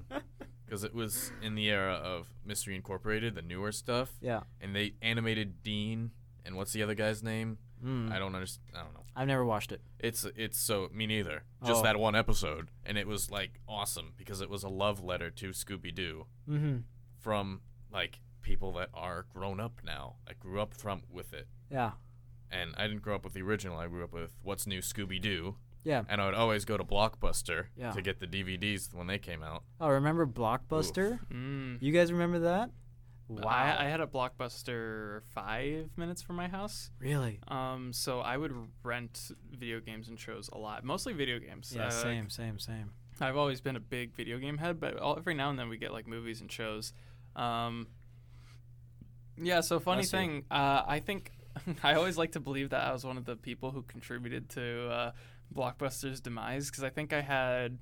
because 0.65 0.85
it 0.85 0.93
was 0.95 1.33
in 1.41 1.53
the 1.55 1.67
era 1.69 1.95
of 1.95 2.27
Mystery 2.45 2.75
Incorporated, 2.75 3.35
the 3.35 3.41
newer 3.41 3.73
stuff, 3.73 4.09
Yeah. 4.21 4.43
and 4.61 4.73
they 4.73 4.93
animated 5.01 5.63
Dean 5.63 6.11
and 6.45 6.55
what's 6.55 6.71
the 6.71 6.81
other 6.81 6.95
guy's 6.95 7.21
name? 7.21 7.57
Mm. 7.83 8.09
I 8.09 8.19
don't 8.19 8.33
understand. 8.35 8.69
I 8.73 8.83
don't 8.83 8.93
know. 8.93 9.03
I've 9.17 9.27
never 9.27 9.43
watched 9.43 9.71
it. 9.73 9.81
It's 9.99 10.23
it's 10.35 10.57
so 10.57 10.89
me 10.93 11.05
neither. 11.07 11.43
Just 11.65 11.81
Oh. 11.81 11.83
that 11.83 11.99
one 11.99 12.15
episode, 12.15 12.69
and 12.85 12.97
it 12.97 13.05
was 13.05 13.29
like 13.29 13.59
awesome 13.67 14.13
because 14.17 14.39
it 14.41 14.49
was 14.49 14.63
a 14.63 14.69
love 14.69 15.03
letter 15.03 15.29
to 15.29 15.49
Scooby 15.49 15.93
Doo 15.93 16.25
Mm-hmm. 16.49 16.77
from 17.19 17.61
like 17.91 18.19
people 18.41 18.71
that 18.73 18.89
are 18.93 19.25
grown 19.33 19.59
up 19.59 19.81
now. 19.83 20.15
I 20.27 20.33
grew 20.39 20.61
up 20.61 20.73
from 20.73 21.03
with 21.11 21.33
it, 21.33 21.47
Yeah. 21.69 21.91
And 22.51 22.73
I 22.77 22.87
didn't 22.87 23.01
grow 23.01 23.15
up 23.15 23.23
with 23.23 23.33
the 23.33 23.41
original. 23.41 23.77
I 23.77 23.87
grew 23.87 24.03
up 24.03 24.13
with 24.13 24.37
What's 24.43 24.65
New 24.67 24.79
Scooby 24.79 25.19
Doo, 25.21 25.55
Yeah. 25.83 26.03
and 26.09 26.21
I 26.21 26.25
would 26.25 26.33
always 26.33 26.65
go 26.65 26.77
to 26.77 26.83
Blockbuster 26.83 27.65
Yeah. 27.75 27.91
to 27.91 28.01
get 28.01 28.19
the 28.19 28.27
DVDs 28.27 28.93
when 28.93 29.07
they 29.07 29.19
came 29.19 29.43
out. 29.43 29.63
Oh, 29.79 29.89
remember 29.89 30.25
Blockbuster? 30.25 31.19
Mm. 31.31 31.81
You 31.81 31.91
guys 31.93 32.11
remember 32.11 32.39
that? 32.39 32.71
Wow. 33.29 33.41
I, 33.45 33.85
I 33.85 33.89
had 33.89 33.99
a 33.99 34.07
Blockbuster 34.07 35.21
five 35.33 35.89
minutes 35.97 36.21
from 36.21 36.37
my 36.37 36.47
house. 36.47 36.91
really? 36.99 37.41
Um, 37.49 37.91
so 37.91 38.21
I 38.21 38.37
would 38.37 38.53
rent 38.83 39.31
video 39.51 39.81
games 39.81 40.07
and 40.07 40.17
shows 40.17 40.49
a 40.53 40.57
lot, 40.57 40.85
mostly 40.85 41.11
video 41.11 41.37
games. 41.39 41.73
Yeah, 41.75 41.87
Uh, 41.87 41.89
same, 41.89 42.29
same, 42.29 42.57
same. 42.57 42.91
I've 43.19 43.35
always 43.35 43.59
been 43.59 43.75
a 43.75 43.79
big 43.81 44.13
video 44.15 44.37
game 44.37 44.59
head, 44.59 44.79
but 44.79 44.95
all, 44.97 45.17
every 45.17 45.33
now 45.33 45.49
and 45.49 45.59
then 45.59 45.67
we 45.69 45.77
get 45.77 45.91
like 45.91 46.07
movies 46.07 46.39
and 46.39 46.49
shows. 46.51 46.93
Um, 47.35 47.87
yeah, 49.39 49.61
so 49.61 49.79
funny 49.79 50.01
Bless 50.01 50.11
thing, 50.11 50.45
uh, 50.49 50.83
I 50.87 50.99
think 50.99 51.31
I 51.83 51.93
always 51.93 52.17
like 52.17 52.31
to 52.33 52.39
believe 52.39 52.69
that 52.71 52.85
I 52.87 52.91
was 52.93 53.03
one 53.05 53.17
of 53.17 53.25
the 53.25 53.35
people 53.35 53.71
who 53.71 53.81
contributed 53.83 54.49
to 54.49 54.89
uh, 54.89 55.11
Blockbuster's 55.53 56.19
demise 56.21 56.69
because 56.69 56.83
I 56.83 56.89
think 56.89 57.13
I 57.13 57.21
had 57.21 57.79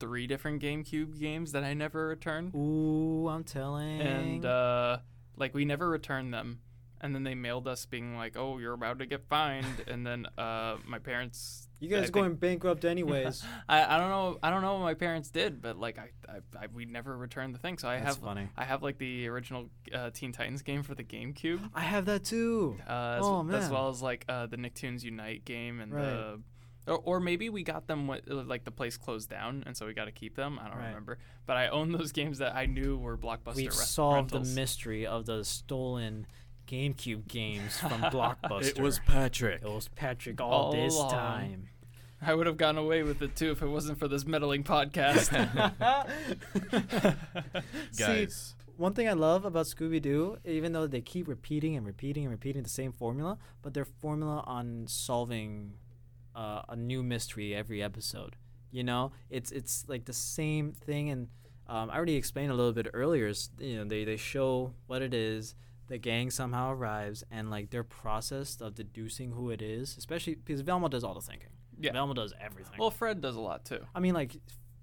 three 0.00 0.26
different 0.26 0.62
GameCube 0.62 1.18
games 1.18 1.52
that 1.52 1.64
I 1.64 1.74
never 1.74 2.06
returned, 2.08 2.54
Ooh, 2.54 3.28
I'm 3.28 3.44
telling. 3.44 4.00
and 4.00 4.44
uh, 4.44 4.98
like 5.36 5.54
we 5.54 5.64
never 5.64 5.88
returned 5.88 6.32
them. 6.32 6.60
And 7.00 7.14
then 7.14 7.22
they 7.22 7.36
mailed 7.36 7.68
us 7.68 7.86
being 7.86 8.16
like, 8.16 8.36
"Oh, 8.36 8.58
you're 8.58 8.72
about 8.72 8.98
to 8.98 9.06
get 9.06 9.28
fined." 9.28 9.84
and 9.86 10.04
then 10.04 10.26
uh, 10.36 10.78
my 10.84 10.98
parents 10.98 11.67
you 11.80 11.88
guys 11.88 12.10
going 12.10 12.34
bankrupt 12.34 12.84
anyways. 12.84 13.44
I, 13.68 13.84
I 13.94 13.98
don't 13.98 14.08
know 14.10 14.38
I 14.42 14.50
don't 14.50 14.62
know 14.62 14.74
what 14.74 14.82
my 14.82 14.94
parents 14.94 15.30
did, 15.30 15.60
but 15.62 15.78
like 15.78 15.98
I, 15.98 16.10
I, 16.28 16.36
I 16.64 16.66
we 16.72 16.84
never 16.84 17.16
returned 17.16 17.54
the 17.54 17.58
thing. 17.58 17.78
So 17.78 17.88
I 17.88 17.96
That's 18.00 18.16
have 18.16 18.24
funny. 18.24 18.48
I 18.56 18.64
have 18.64 18.82
like 18.82 18.98
the 18.98 19.28
original 19.28 19.70
uh, 19.94 20.10
Teen 20.10 20.32
Titans 20.32 20.62
game 20.62 20.82
for 20.82 20.94
the 20.94 21.04
GameCube, 21.04 21.70
I 21.74 21.80
have 21.82 22.04
that 22.06 22.24
too. 22.24 22.76
uh, 22.88 23.16
as, 23.18 23.24
Oh, 23.24 23.40
as 23.40 23.46
man. 23.46 23.70
well 23.70 23.88
as 23.88 24.02
like 24.02 24.24
uh, 24.28 24.46
the 24.46 24.56
Nicktoons 24.56 25.02
Unite 25.04 25.44
game 25.44 25.80
and 25.80 25.92
Right. 25.92 26.02
the. 26.04 26.40
Or, 26.86 26.96
or 27.04 27.20
maybe 27.20 27.50
we 27.50 27.64
got 27.64 27.86
them 27.86 28.06
when 28.06 28.22
like 28.26 28.64
the 28.64 28.70
place 28.70 28.96
closed 28.96 29.28
down, 29.28 29.62
and 29.66 29.76
so 29.76 29.84
we 29.86 29.92
got 29.92 30.06
to 30.06 30.10
keep 30.10 30.34
them. 30.36 30.58
I 30.58 30.68
don't 30.68 30.78
Right. 30.78 30.86
remember, 30.88 31.18
but 31.44 31.58
I 31.58 31.68
own 31.68 31.92
those 31.92 32.12
games 32.12 32.38
that 32.38 32.54
I 32.56 32.64
knew 32.64 32.96
were 32.96 33.18
blockbuster. 33.18 33.56
We've 33.56 33.66
re- 33.66 33.72
solved 33.84 34.32
rentals. 34.32 34.54
the 34.54 34.58
mystery 34.58 35.06
of 35.06 35.26
the 35.26 35.44
stolen 35.44 36.26
GameCube 36.68 37.26
games 37.26 37.76
from 37.80 38.00
Blockbuster. 38.02 38.68
It 38.68 38.78
was 38.80 38.98
Patrick. 39.00 39.62
It 39.62 39.68
was 39.68 39.88
Patrick 39.88 40.40
all, 40.40 40.52
All 40.52 40.72
this 40.72 40.94
along. 40.94 41.10
time. 41.10 41.68
I 42.20 42.34
would 42.34 42.46
have 42.46 42.56
gotten 42.56 42.78
away 42.78 43.02
with 43.04 43.22
it 43.22 43.36
too 43.36 43.52
if 43.52 43.62
it 43.62 43.68
wasn't 43.68 43.98
for 43.98 44.08
this 44.08 44.26
meddling 44.26 44.64
podcast. 44.64 45.28
See, 47.92 48.02
Guys, 48.02 48.54
one 48.76 48.92
thing 48.94 49.08
I 49.08 49.12
love 49.12 49.44
about 49.44 49.66
Scooby 49.66 50.02
Doo, 50.02 50.38
even 50.44 50.72
though 50.72 50.86
they 50.86 51.00
keep 51.00 51.28
repeating 51.28 51.76
and 51.76 51.86
repeating 51.86 52.24
and 52.24 52.30
repeating 52.32 52.62
the 52.62 52.68
same 52.68 52.92
formula, 52.92 53.38
but 53.62 53.74
their 53.74 53.84
formula 53.84 54.42
on 54.46 54.84
solving 54.88 55.74
uh, 56.34 56.62
a 56.68 56.76
new 56.76 57.02
mystery 57.02 57.54
every 57.54 57.82
episode. 57.82 58.36
You 58.70 58.84
know, 58.84 59.12
it's 59.30 59.50
it's 59.50 59.84
like 59.88 60.04
the 60.04 60.12
same 60.12 60.72
thing, 60.72 61.08
and 61.10 61.28
um, 61.68 61.88
I 61.90 61.96
already 61.96 62.16
explained 62.16 62.50
a 62.50 62.54
little 62.54 62.72
bit 62.72 62.88
earlier. 62.92 63.28
is, 63.28 63.48
You 63.58 63.78
know, 63.78 63.84
they 63.84 64.04
they 64.04 64.16
show 64.16 64.74
what 64.86 65.02
it 65.02 65.14
is. 65.14 65.54
The 65.88 65.98
gang 65.98 66.30
somehow 66.30 66.72
arrives, 66.72 67.24
and 67.30 67.50
like 67.50 67.70
their 67.70 67.84
process 67.84 68.60
of 68.60 68.74
deducing 68.74 69.32
who 69.32 69.50
it 69.50 69.62
is, 69.62 69.96
especially 69.96 70.34
because 70.34 70.60
Velma 70.60 70.88
does 70.88 71.02
all 71.02 71.14
the 71.14 71.20
thinking. 71.20 71.48
Yeah. 71.80 71.92
Velma 71.92 72.14
does 72.14 72.34
everything. 72.40 72.78
well, 72.78 72.90
Fred 72.90 73.20
does 73.20 73.36
a 73.36 73.40
lot 73.40 73.64
too. 73.64 73.80
I 73.94 74.00
mean, 74.00 74.14
like 74.14 74.36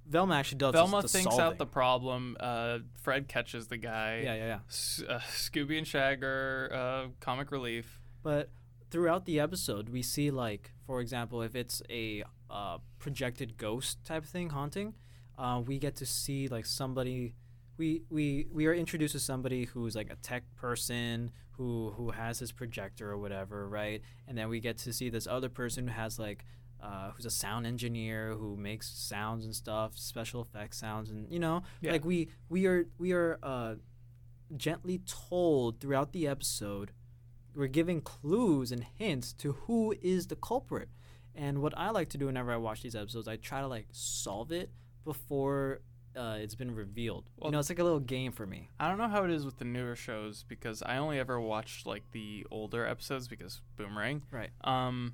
Velma 0.07 0.35
actually 0.35 0.59
does. 0.59 0.73
Velma 0.73 1.01
the 1.01 1.07
thinks 1.07 1.25
solving. 1.35 1.45
out 1.45 1.57
the 1.57 1.65
problem. 1.65 2.37
Uh, 2.39 2.79
Fred 3.01 3.27
catches 3.27 3.67
the 3.67 3.77
guy. 3.77 4.21
Yeah, 4.23 4.35
yeah, 4.35 4.45
yeah. 4.45 4.59
S- 4.69 5.03
uh, 5.07 5.19
Scooby 5.31 5.77
and 5.77 5.85
Shagger, 5.87 6.73
uh, 6.73 7.07
comic 7.19 7.51
relief. 7.51 7.99
But 8.23 8.49
throughout 8.91 9.25
the 9.25 9.39
episode, 9.39 9.89
we 9.89 10.01
see 10.01 10.31
like, 10.31 10.71
for 10.85 11.01
example, 11.01 11.41
if 11.41 11.55
it's 11.55 11.81
a 11.89 12.23
uh, 12.49 12.77
projected 12.99 13.57
ghost 13.57 14.03
type 14.05 14.25
thing 14.25 14.49
haunting, 14.51 14.93
uh, 15.37 15.61
we 15.65 15.79
get 15.79 15.95
to 15.97 16.05
see 16.05 16.47
like 16.47 16.65
somebody. 16.65 17.35
We, 17.77 18.03
we 18.09 18.47
we 18.51 18.67
are 18.67 18.73
introduced 18.73 19.13
to 19.13 19.19
somebody 19.19 19.65
who's 19.65 19.95
like 19.95 20.09
a 20.09 20.15
tech 20.15 20.43
person 20.55 21.31
who 21.51 21.91
who 21.97 22.11
has 22.11 22.39
his 22.39 22.51
projector 22.51 23.11
or 23.11 23.17
whatever, 23.17 23.67
right? 23.67 24.01
And 24.27 24.37
then 24.37 24.47
we 24.49 24.59
get 24.59 24.77
to 24.79 24.93
see 24.93 25.09
this 25.09 25.27
other 25.27 25.49
person 25.49 25.87
who 25.87 25.93
has 25.93 26.17
like 26.17 26.45
uh, 26.81 27.11
who's 27.11 27.25
a 27.25 27.31
sound 27.31 27.65
engineer 27.65 28.33
who 28.33 28.55
makes 28.55 28.89
sounds 28.89 29.43
and 29.45 29.55
stuff, 29.55 29.97
special 29.97 30.41
effects 30.41 30.77
sounds, 30.77 31.09
and 31.09 31.29
you 31.31 31.39
know, 31.39 31.63
Yeah. 31.81 31.91
like 31.93 32.05
we 32.05 32.29
we 32.49 32.65
are 32.65 32.85
we 32.97 33.11
are 33.11 33.39
uh, 33.43 33.75
gently 34.55 35.01
told 35.05 35.79
throughout 35.79 36.13
the 36.13 36.27
episode 36.27 36.91
we're 37.55 37.67
giving 37.67 38.01
clues 38.01 38.71
and 38.71 38.83
hints 38.95 39.31
to 39.33 39.53
who 39.53 39.93
is 40.01 40.27
the 40.27 40.35
culprit. 40.35 40.89
And 41.33 41.61
what 41.61 41.73
I 41.77 41.89
like 41.89 42.09
to 42.09 42.17
do 42.17 42.25
whenever 42.27 42.51
I 42.51 42.57
watch 42.57 42.81
these 42.81 42.95
episodes, 42.95 43.27
I 43.27 43.37
try 43.37 43.61
to 43.61 43.67
like 43.67 43.87
solve 43.91 44.51
it 44.51 44.71
before 45.05 45.81
uh, 46.15 46.37
it's 46.39 46.55
been 46.55 46.73
revealed. 46.73 47.29
Well- 47.37 47.49
you 47.49 47.51
know, 47.53 47.59
it's 47.59 47.69
like 47.69 47.79
a 47.79 47.83
little 47.83 47.99
game 47.99 48.31
for 48.31 48.45
me. 48.45 48.69
I 48.79 48.87
don't 48.89 48.97
know 48.97 49.07
how 49.07 49.23
it 49.23 49.31
is 49.31 49.45
with 49.45 49.57
the 49.57 49.65
newer 49.65 49.95
shows 49.95 50.43
because 50.47 50.81
I 50.83 50.97
only 50.97 51.19
ever 51.19 51.39
watched 51.39 51.85
like 51.85 52.03
the 52.11 52.45
older 52.51 52.85
episodes 52.85 53.27
because 53.27 53.61
Boomerang. 53.75 54.23
Right. 54.31 54.49
Um, 54.63 55.13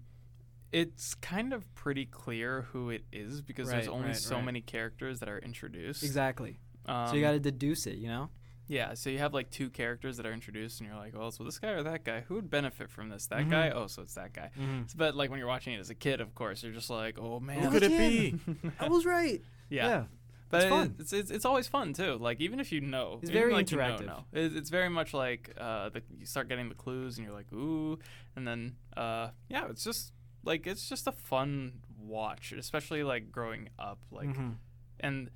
it's 0.71 1.15
kind 1.15 1.51
of 1.53 1.73
pretty 1.75 2.05
clear 2.05 2.61
who 2.71 2.89
it 2.89 3.03
is 3.11 3.41
because 3.41 3.69
there's 3.69 3.87
only 3.89 4.07
right, 4.07 4.15
so 4.15 4.35
right. 4.35 4.45
many 4.45 4.61
characters 4.61 5.19
that 5.19 5.27
are 5.29 5.39
introduced. 5.39 6.01
Exactly. 6.03 6.59
Um, 6.85 7.07
so 7.09 7.15
you 7.15 7.21
got 7.21 7.31
to 7.31 7.39
deduce 7.39 7.87
it. 7.87 7.97
You 7.97 8.07
know. 8.07 8.29
Yeah, 8.67 8.93
so 8.93 9.09
you 9.09 9.17
have 9.19 9.33
like 9.33 9.49
two 9.49 9.69
characters 9.69 10.15
that 10.15 10.25
are 10.25 10.31
introduced, 10.31 10.79
and 10.79 10.87
you're 10.87 10.97
like, 10.97 11.13
well, 11.17 11.29
so 11.29 11.43
this 11.43 11.59
guy 11.59 11.71
or 11.71 11.83
that 11.83 12.05
guy? 12.05 12.21
Who 12.21 12.35
would 12.35 12.49
benefit 12.49 12.89
from 12.89 13.09
this? 13.09 13.27
That 13.27 13.39
Mhm. 13.41 13.49
guy? 13.49 13.69
Oh, 13.71 13.87
so 13.87 14.01
it's 14.01 14.13
that 14.13 14.31
guy. 14.31 14.49
Mm-hmm. 14.57 14.83
But 14.95 15.13
like 15.13 15.29
when 15.29 15.39
you're 15.39 15.47
watching 15.49 15.73
it 15.73 15.79
as 15.79 15.89
a 15.89 15.95
kid, 15.95 16.21
of 16.21 16.33
course, 16.35 16.63
you're 16.63 16.71
just 16.71 16.89
like, 16.89 17.19
oh 17.19 17.41
man, 17.41 17.63
Who 17.63 17.69
could 17.69 17.83
it 17.83 17.89
be? 17.97 18.39
I 18.79 18.87
was 18.87 19.05
right. 19.05 19.41
yeah. 19.69 19.87
yeah. 19.87 20.03
But 20.51 20.61
It's 20.63 20.69
fun. 20.69 20.95
It's, 20.99 21.13
it's 21.13 21.31
it's 21.31 21.45
always 21.45 21.67
fun 21.67 21.93
too. 21.93 22.15
Like 22.19 22.39
even 22.41 22.59
if 22.59 22.71
you 22.71 22.81
know, 22.81 23.19
It's 23.21 23.31
very 23.31 23.53
like, 23.53 23.71
you 23.71 23.77
know, 23.77 23.83
interactive. 23.83 24.05
know. 24.05 24.23
It's 24.33 24.69
very 24.69 24.89
much 24.89 25.13
like 25.13 25.53
uh, 25.59 25.89
the, 25.89 26.01
you 26.19 26.25
start 26.25 26.47
getting 26.49 26.69
the 26.69 26.75
clues 26.75 27.17
and 27.17 27.25
you're 27.25 27.35
like 27.35 27.51
ooh, 27.53 27.97
and 28.35 28.47
then 28.47 28.75
uh, 28.97 29.29
yeah, 29.49 29.67
it's 29.69 29.83
just 29.83 30.13
like 30.43 30.67
it's 30.67 30.87
just 30.89 31.07
a 31.07 31.11
fun 31.11 31.79
watch, 31.99 32.51
especially 32.51 33.03
like 33.03 33.31
growing 33.31 33.69
up. 33.79 33.99
Like 34.11 34.29
Mhm. 34.29 34.55
and 34.99 35.29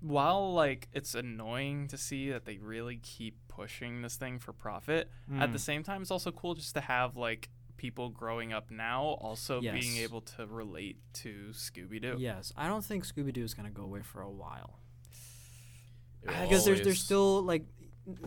while 0.00 0.52
like 0.52 0.88
it's 0.92 1.14
annoying 1.14 1.86
to 1.88 1.96
see 1.96 2.30
that 2.30 2.44
they 2.44 2.58
really 2.58 2.96
keep 2.96 3.36
pushing 3.48 4.02
this 4.02 4.16
thing 4.16 4.38
for 4.38 4.52
profit, 4.52 5.10
at 5.38 5.52
the 5.52 5.58
Mm. 5.58 5.60
same 5.60 5.82
time, 5.84 6.02
it's 6.02 6.10
also 6.10 6.32
cool 6.32 6.54
just 6.54 6.74
to 6.74 6.80
have 6.80 7.16
like 7.16 7.50
people 7.82 8.08
growing 8.10 8.52
up 8.52 8.70
now 8.70 9.02
also 9.26 9.60
being 9.60 9.96
able 9.98 10.20
to 10.20 10.46
relate 10.46 10.96
to 11.22 11.30
Scooby 11.52 12.00
Doo. 12.00 12.14
Yes, 12.18 12.52
I 12.56 12.68
don't 12.68 12.84
think 12.84 13.04
Scooby 13.04 13.32
Doo 13.32 13.42
is 13.44 13.54
gonna 13.54 13.70
go 13.70 13.82
away 13.82 14.02
for 14.02 14.20
a 14.22 14.30
while 14.30 14.78
because 16.24 16.64
there's 16.64 16.80
there's 16.82 17.02
still 17.02 17.42
like 17.42 17.64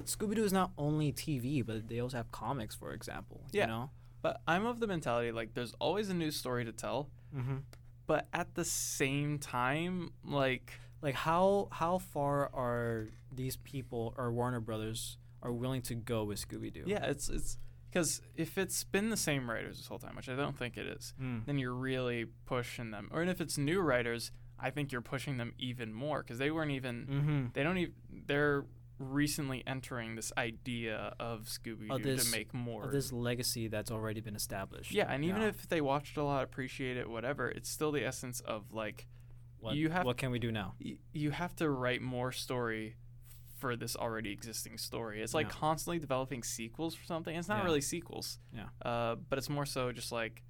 Scooby 0.04 0.36
Doo 0.36 0.44
is 0.44 0.54
not 0.54 0.72
only 0.78 1.12
TV, 1.12 1.66
but 1.66 1.88
they 1.88 2.00
also 2.00 2.18
have 2.18 2.32
comics, 2.32 2.76
for 2.76 2.92
example. 2.94 3.42
Yeah. 3.52 3.64
You 3.64 3.68
know. 3.68 3.90
But 4.22 4.42
I'm 4.48 4.66
of 4.66 4.80
the 4.80 4.88
mentality 4.88 5.32
like 5.32 5.54
there's 5.54 5.74
always 5.80 6.10
a 6.10 6.14
new 6.14 6.32
story 6.32 6.66
to 6.66 6.72
tell, 6.72 7.10
Mm-hmm. 7.36 7.58
but 8.08 8.28
at 8.34 8.56
the 8.56 8.66
same 8.66 9.40
time, 9.40 10.12
like 10.24 10.72
like 11.02 11.16
how 11.16 11.70
how 11.72 11.98
far 12.00 12.50
are 12.54 13.08
these 13.34 13.56
people 13.58 14.14
or 14.18 14.32
Warner 14.32 14.60
Brothers 14.62 15.18
are 15.42 15.52
willing 15.54 15.82
to 15.84 15.96
go 15.96 16.24
with 16.24 16.40
Scooby 16.46 16.74
Doo? 16.74 16.84
yeah, 16.88 17.06
it's 17.06 17.30
it's 17.30 17.58
because 17.96 18.22
if 18.36 18.58
it's 18.58 18.84
been 18.84 19.10
the 19.10 19.16
same 19.16 19.50
writers 19.50 19.78
this 19.78 19.88
whole 19.88 19.98
time, 20.00 20.18
which 20.18 20.28
I 20.28 20.36
don't 20.36 20.58
think 20.58 20.76
it 20.78 20.86
is, 20.86 21.14
Mm. 21.22 21.46
then 21.46 21.58
you're 21.58 21.74
really 21.74 22.26
pushing 22.46 22.92
them. 22.92 23.08
Or 23.14 23.24
if 23.24 23.40
it's 23.40 23.58
new 23.58 23.80
writers, 23.80 24.34
I 24.60 24.70
think 24.70 24.92
you're 24.92 25.02
pushing 25.02 25.38
them 25.38 25.54
even 25.58 25.94
more 25.94 26.22
because 26.22 26.38
they 26.38 26.52
weren't 26.52 26.72
even 26.72 27.08
Mm-hmm. 27.08 27.46
they 27.54 27.64
don't 27.64 27.78
even 27.78 27.94
they're 28.28 28.66
recently 29.00 29.64
entering 29.68 30.16
this 30.16 30.32
idea 30.38 31.14
of 31.20 31.44
Scooby 31.46 31.88
Doo 32.04 32.18
to 32.18 32.32
make 32.32 32.54
more. 32.54 32.88
This 32.88 33.12
legacy 33.14 33.68
that's 33.70 33.92
already 33.92 34.20
been 34.22 34.36
established. 34.36 34.92
yeah, 34.92 35.10
and 35.12 35.24
even 35.24 35.42
Yeah. 35.42 35.48
if 35.50 35.68
they 35.70 35.80
watched 35.82 36.18
a 36.18 36.24
lot, 36.24 36.44
appreciate 36.44 36.98
it, 36.98 37.10
whatever, 37.10 37.50
it's 37.50 37.70
still 37.70 37.92
the 37.94 38.06
essence 38.06 38.42
of 38.42 38.74
like 38.74 39.08
what, 39.60 39.76
you 39.78 39.90
have- 39.90 40.06
what 40.06 40.18
can 40.18 40.32
we 40.32 40.40
do 40.40 40.52
now? 40.52 40.76
y- 40.84 40.98
you 41.14 41.32
have 41.32 41.56
to 41.56 41.70
write 41.70 42.02
more 42.02 42.32
story 42.34 42.96
for 43.66 43.76
this 43.76 43.96
already 43.96 44.32
existing 44.32 44.78
story. 44.78 45.24
It's 45.24 45.34
like 45.34 45.48
Yeah. 45.48 45.54
constantly 45.54 45.98
developing 45.98 46.44
sequels 46.44 46.94
for 46.94 47.04
something. 47.04 47.36
It's 47.36 47.48
not 47.48 47.60
Yeah. 47.60 47.64
really 47.64 47.82
sequels. 47.82 48.38
Yeah. 48.54 48.70
Uh, 48.84 49.16
but 49.16 49.40
it's 49.40 49.50
more 49.50 49.66
so 49.66 49.92
just 49.92 50.12
like 50.12 50.44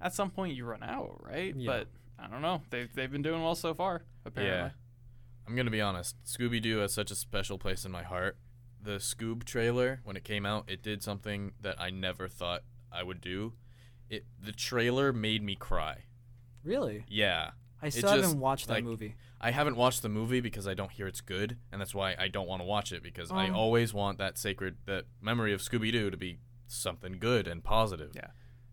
at 0.00 0.14
some 0.14 0.30
point 0.30 0.56
you 0.56 0.64
run 0.64 0.82
out, 0.82 1.22
right? 1.22 1.54
Yeah. 1.54 1.66
But 1.66 1.88
I 2.18 2.28
don't 2.28 2.40
know. 2.40 2.62
They've 2.70 2.90
they've 2.94 3.10
been 3.12 3.20
doing 3.20 3.42
well 3.42 3.54
so 3.54 3.74
far. 3.74 4.06
Apparently. 4.24 4.56
Yeah. 4.56 4.70
I'm 5.46 5.54
gonna 5.54 5.70
be 5.70 5.82
honest. 5.82 6.16
Scooby 6.24 6.62
Doo 6.62 6.78
has 6.78 6.94
such 6.94 7.10
a 7.10 7.14
special 7.14 7.58
place 7.58 7.84
in 7.84 7.92
my 7.92 8.04
heart. 8.04 8.38
The 8.80 8.92
Scoob 8.96 9.44
trailer, 9.44 10.00
when 10.04 10.16
it 10.16 10.24
came 10.24 10.46
out, 10.46 10.64
it 10.70 10.82
did 10.82 11.02
something 11.02 11.52
that 11.60 11.78
I 11.78 11.90
never 11.90 12.26
thought 12.26 12.62
I 12.90 13.02
would 13.02 13.20
do. 13.20 13.52
It 14.08 14.24
the 14.40 14.52
trailer 14.52 15.12
made 15.12 15.42
me 15.42 15.56
cry. 15.56 16.04
Really? 16.64 17.04
Yeah. 17.06 17.50
I 17.82 17.88
still 17.88 18.02
just, 18.02 18.22
haven't 18.22 18.40
watched 18.40 18.68
that 18.68 18.74
like, 18.74 18.84
movie. 18.84 19.16
I 19.40 19.50
haven't 19.50 19.76
watched 19.76 20.02
the 20.02 20.08
movie 20.08 20.40
because 20.40 20.68
I 20.68 20.74
don't 20.74 20.90
hear 20.92 21.06
it's 21.08 21.20
good, 21.20 21.56
and 21.72 21.80
that's 21.80 21.94
why 21.94 22.14
I 22.18 22.28
don't 22.28 22.46
want 22.46 22.60
to 22.62 22.64
watch 22.64 22.92
it 22.92 23.02
because 23.02 23.30
I 23.32 23.48
Um. 23.48 23.56
always 23.56 23.92
want 23.92 24.18
that 24.18 24.38
sacred 24.38 24.76
that 24.86 25.06
memory 25.20 25.52
of 25.52 25.60
Scooby 25.60 25.90
Doo 25.90 26.10
to 26.10 26.16
be 26.16 26.38
something 26.66 27.18
good 27.18 27.46
and 27.48 27.62
positive. 27.64 28.12
Yeah. 28.14 28.28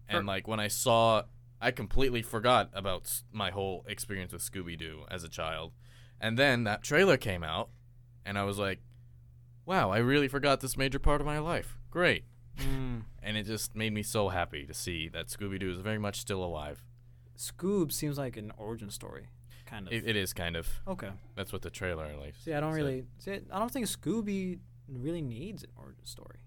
And 0.07 0.19
For- 0.19 0.23
like 0.25 0.47
when 0.47 0.59
I 0.59 0.67
saw, 0.67 1.23
I 1.59 1.71
completely 1.71 2.21
forgot 2.21 2.69
about 2.73 3.23
my 3.31 3.49
whole 3.49 3.83
experience 3.87 4.31
with 4.31 4.41
Scooby 4.43 4.77
Doo 4.77 5.05
as 5.09 5.23
a 5.23 5.29
child, 5.29 5.73
and 6.21 6.37
then 6.37 6.63
that 6.65 6.83
trailer 6.83 7.17
came 7.17 7.43
out, 7.43 7.69
and 8.25 8.37
I 8.37 8.43
was 8.43 8.59
like, 8.59 8.79
wow, 9.65 9.89
I 9.91 9.97
really 9.99 10.27
forgot 10.27 10.61
this 10.61 10.77
major 10.77 10.99
part 10.99 11.19
of 11.21 11.25
my 11.27 11.39
life. 11.39 11.77
Great. 11.91 12.25
Mm. 12.57 13.03
And 13.21 13.37
it 13.37 13.43
just 13.43 13.75
made 13.75 13.93
me 13.93 14.03
so 14.03 14.29
happy 14.29 14.65
to 14.65 14.73
see 14.73 15.09
that 15.09 15.27
Scooby 15.27 15.59
Doo 15.59 15.71
is 15.71 15.79
very 15.79 15.97
much 15.99 16.19
still 16.19 16.43
alive. 16.43 16.83
Scoob 17.39 17.91
seems 17.93 18.17
like 18.17 18.35
an 18.37 18.51
origin 18.57 18.89
story, 18.91 19.29
kind 19.65 19.87
of. 19.87 19.93
It, 19.93 20.07
it 20.07 20.15
is 20.15 20.33
kind 20.33 20.55
of. 20.57 20.67
okay. 20.87 21.09
That's 21.35 21.53
what 21.53 21.61
the 21.61 21.69
trailer 21.69 22.05
at 22.05 22.19
least. 22.21 22.43
See, 22.43 22.53
I 22.53 22.59
don't 22.59 22.73
said. 22.73 22.77
really 22.77 23.05
see. 23.17 23.39
I 23.51 23.57
don't 23.59 23.71
think 23.71 23.85
Scooby 23.87 24.59
really 24.87 25.21
needs 25.21 25.63
an 25.63 25.69
origin 25.77 26.05
story. 26.05 26.39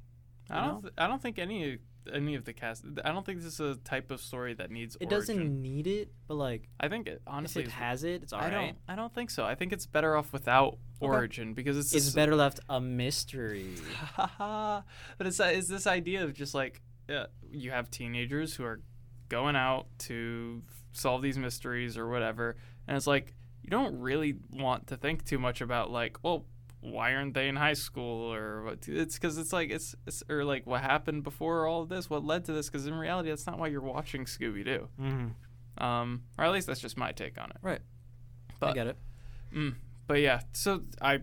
I 0.50 0.66
don't. 0.66 0.83
Th- 0.83 0.92
I 0.98 1.07
don't 1.09 1.22
think 1.22 1.38
any 1.38 1.78
any 2.12 2.35
of 2.35 2.44
the 2.44 2.52
cast. 2.52 2.85
I 3.05 3.11
don't 3.12 3.24
think 3.24 3.40
this 3.40 3.55
is 3.55 3.61
a 3.61 3.76
type 3.76 4.11
of 4.11 4.20
story 4.20 4.52
that 4.55 4.70
needs. 4.70 4.96
Origin. 4.96 5.09
It 5.09 5.14
origin. 5.14 5.37
doesn't 5.37 5.62
need 5.62 5.87
it, 5.87 6.12
but 6.28 6.35
like 6.35 6.68
I 6.78 6.88
think 6.88 7.07
it 7.07 7.22
honestly. 7.26 7.62
if 7.62 7.68
it 7.68 7.70
is- 7.70 7.74
has 7.74 8.05
it, 8.05 8.22
it's 8.24 8.33
I 8.35 8.37
alright. 8.37 8.52
don't. 8.52 8.76
I 8.88 8.94
don't 8.96 9.14
think 9.14 9.31
so. 9.31 9.44
I 9.46 9.55
think 9.55 9.72
it's 9.72 9.87
better 9.87 10.14
off 10.14 10.31
without 10.33 10.76
origin 11.00 11.55
because 11.55 11.78
it's. 11.78 11.94
It's 11.94 12.05
this- 12.07 12.14
better 12.14 12.37
left 12.37 12.61
a 12.68 12.81
mystery. 12.83 13.70
but 14.38 14.85
it's 15.20 15.40
it's 15.40 15.68
this 15.68 15.87
idea 15.87 16.24
of 16.24 16.35
just 16.35 16.55
like 16.55 16.83
uh, 17.09 17.26
you 17.50 17.70
have 17.70 17.90
teenagers 17.90 18.55
who 18.55 18.64
are 18.64 18.81
going 19.28 19.57
out 19.57 19.87
to 19.98 20.62
f- 20.68 20.82
solve 20.92 21.22
these 21.22 21.38
mysteries 21.38 21.96
or 21.96 22.09
whatever, 22.09 22.57
and 22.87 22.96
it's 22.96 23.07
like 23.07 23.35
you 23.62 23.70
don't 23.70 23.98
really 24.00 24.35
want 24.52 24.88
to 24.88 24.96
think 24.96 25.24
too 25.24 25.38
much 25.38 25.61
about 25.61 25.90
like, 25.90 26.18
well, 26.22 26.46
why 26.81 27.14
aren't 27.14 27.35
they 27.35 27.48
in 27.48 27.55
high 27.57 27.74
school 27.74 28.33
or 28.35 28.64
what? 28.64 28.88
It's 28.88 29.14
because 29.14 29.38
it's 29.38 29.52
like 29.52 29.70
it's, 29.70 29.94
it's 30.07 30.22
or 30.28 30.44
like 30.44 30.66
what 30.66 30.81
happened 30.81 31.22
before 31.22 31.66
all 31.66 31.83
of 31.83 31.88
this, 31.88 32.11
what 32.11 32.24
led 32.24 32.44
to 32.46 32.52
this? 32.52 32.68
Because 32.68 32.87
in 32.87 32.94
reality, 32.94 33.28
that's 33.28 33.46
not 33.46 33.59
why 33.59 33.68
you're 33.68 33.81
watching 33.81 34.24
Scooby 34.24 34.64
Doo. 34.64 34.88
mm-hmm. 35.00 35.28
Um, 35.83 36.24
or 36.37 36.44
at 36.44 36.52
least 36.52 36.66
that's 36.66 36.81
just 36.81 36.98
my 36.98 37.12
take 37.12 37.40
on 37.40 37.50
it. 37.50 37.57
Right. 37.62 37.81
But, 38.61 38.70
I 38.70 38.72
get 38.74 38.87
it. 38.88 38.96
Mm, 39.55 39.74
but 40.07 40.20
yeah, 40.20 40.40
so 40.52 40.83
I 41.00 41.20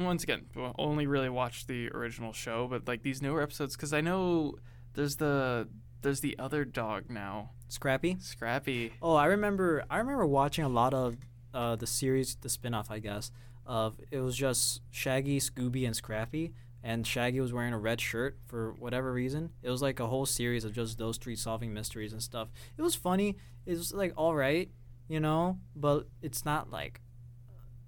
once 0.00 0.22
again 0.24 0.46
only 0.78 1.06
really 1.06 1.28
watched 1.28 1.68
the 1.68 1.88
original 1.90 2.32
show, 2.32 2.66
but 2.68 2.88
like 2.88 3.02
these 3.02 3.22
newer 3.22 3.42
episodes 3.42 3.76
because 3.76 3.92
I 3.92 4.00
know 4.00 4.54
there's 4.94 5.16
the 5.16 5.68
there's 6.02 6.20
the 6.20 6.38
other 6.38 6.64
dog 6.64 7.10
now, 7.10 7.50
Scrappy. 7.68 8.16
Scrappy. 8.20 8.92
Oh, 9.02 9.14
I 9.14 9.26
remember. 9.26 9.84
I 9.90 9.98
remember 9.98 10.26
watching 10.26 10.64
a 10.64 10.68
lot 10.68 10.94
of 10.94 11.16
uh, 11.52 11.76
the 11.76 11.86
series, 11.86 12.36
the 12.36 12.48
spin-off, 12.48 12.90
I 12.90 12.98
guess. 12.98 13.30
Of 13.66 13.98
it 14.12 14.18
was 14.20 14.36
just 14.36 14.80
Shaggy, 14.90 15.40
Scooby, 15.40 15.84
and 15.86 15.96
Scrappy, 15.96 16.52
and 16.84 17.04
Shaggy 17.04 17.40
was 17.40 17.52
wearing 17.52 17.72
a 17.72 17.78
red 17.78 18.00
shirt 18.00 18.38
for 18.46 18.72
whatever 18.78 19.12
reason. 19.12 19.50
It 19.62 19.70
was 19.70 19.82
like 19.82 19.98
a 19.98 20.06
whole 20.06 20.26
series 20.26 20.64
of 20.64 20.72
just 20.72 20.98
those 20.98 21.16
three 21.18 21.34
solving 21.34 21.74
mysteries 21.74 22.12
and 22.12 22.22
stuff. 22.22 22.48
It 22.78 22.82
was 22.82 22.94
funny. 22.94 23.36
It 23.66 23.72
was 23.76 23.92
like 23.92 24.12
all 24.16 24.36
right, 24.36 24.70
you 25.08 25.18
know, 25.18 25.58
but 25.74 26.06
it's 26.22 26.44
not 26.44 26.70
like 26.70 27.00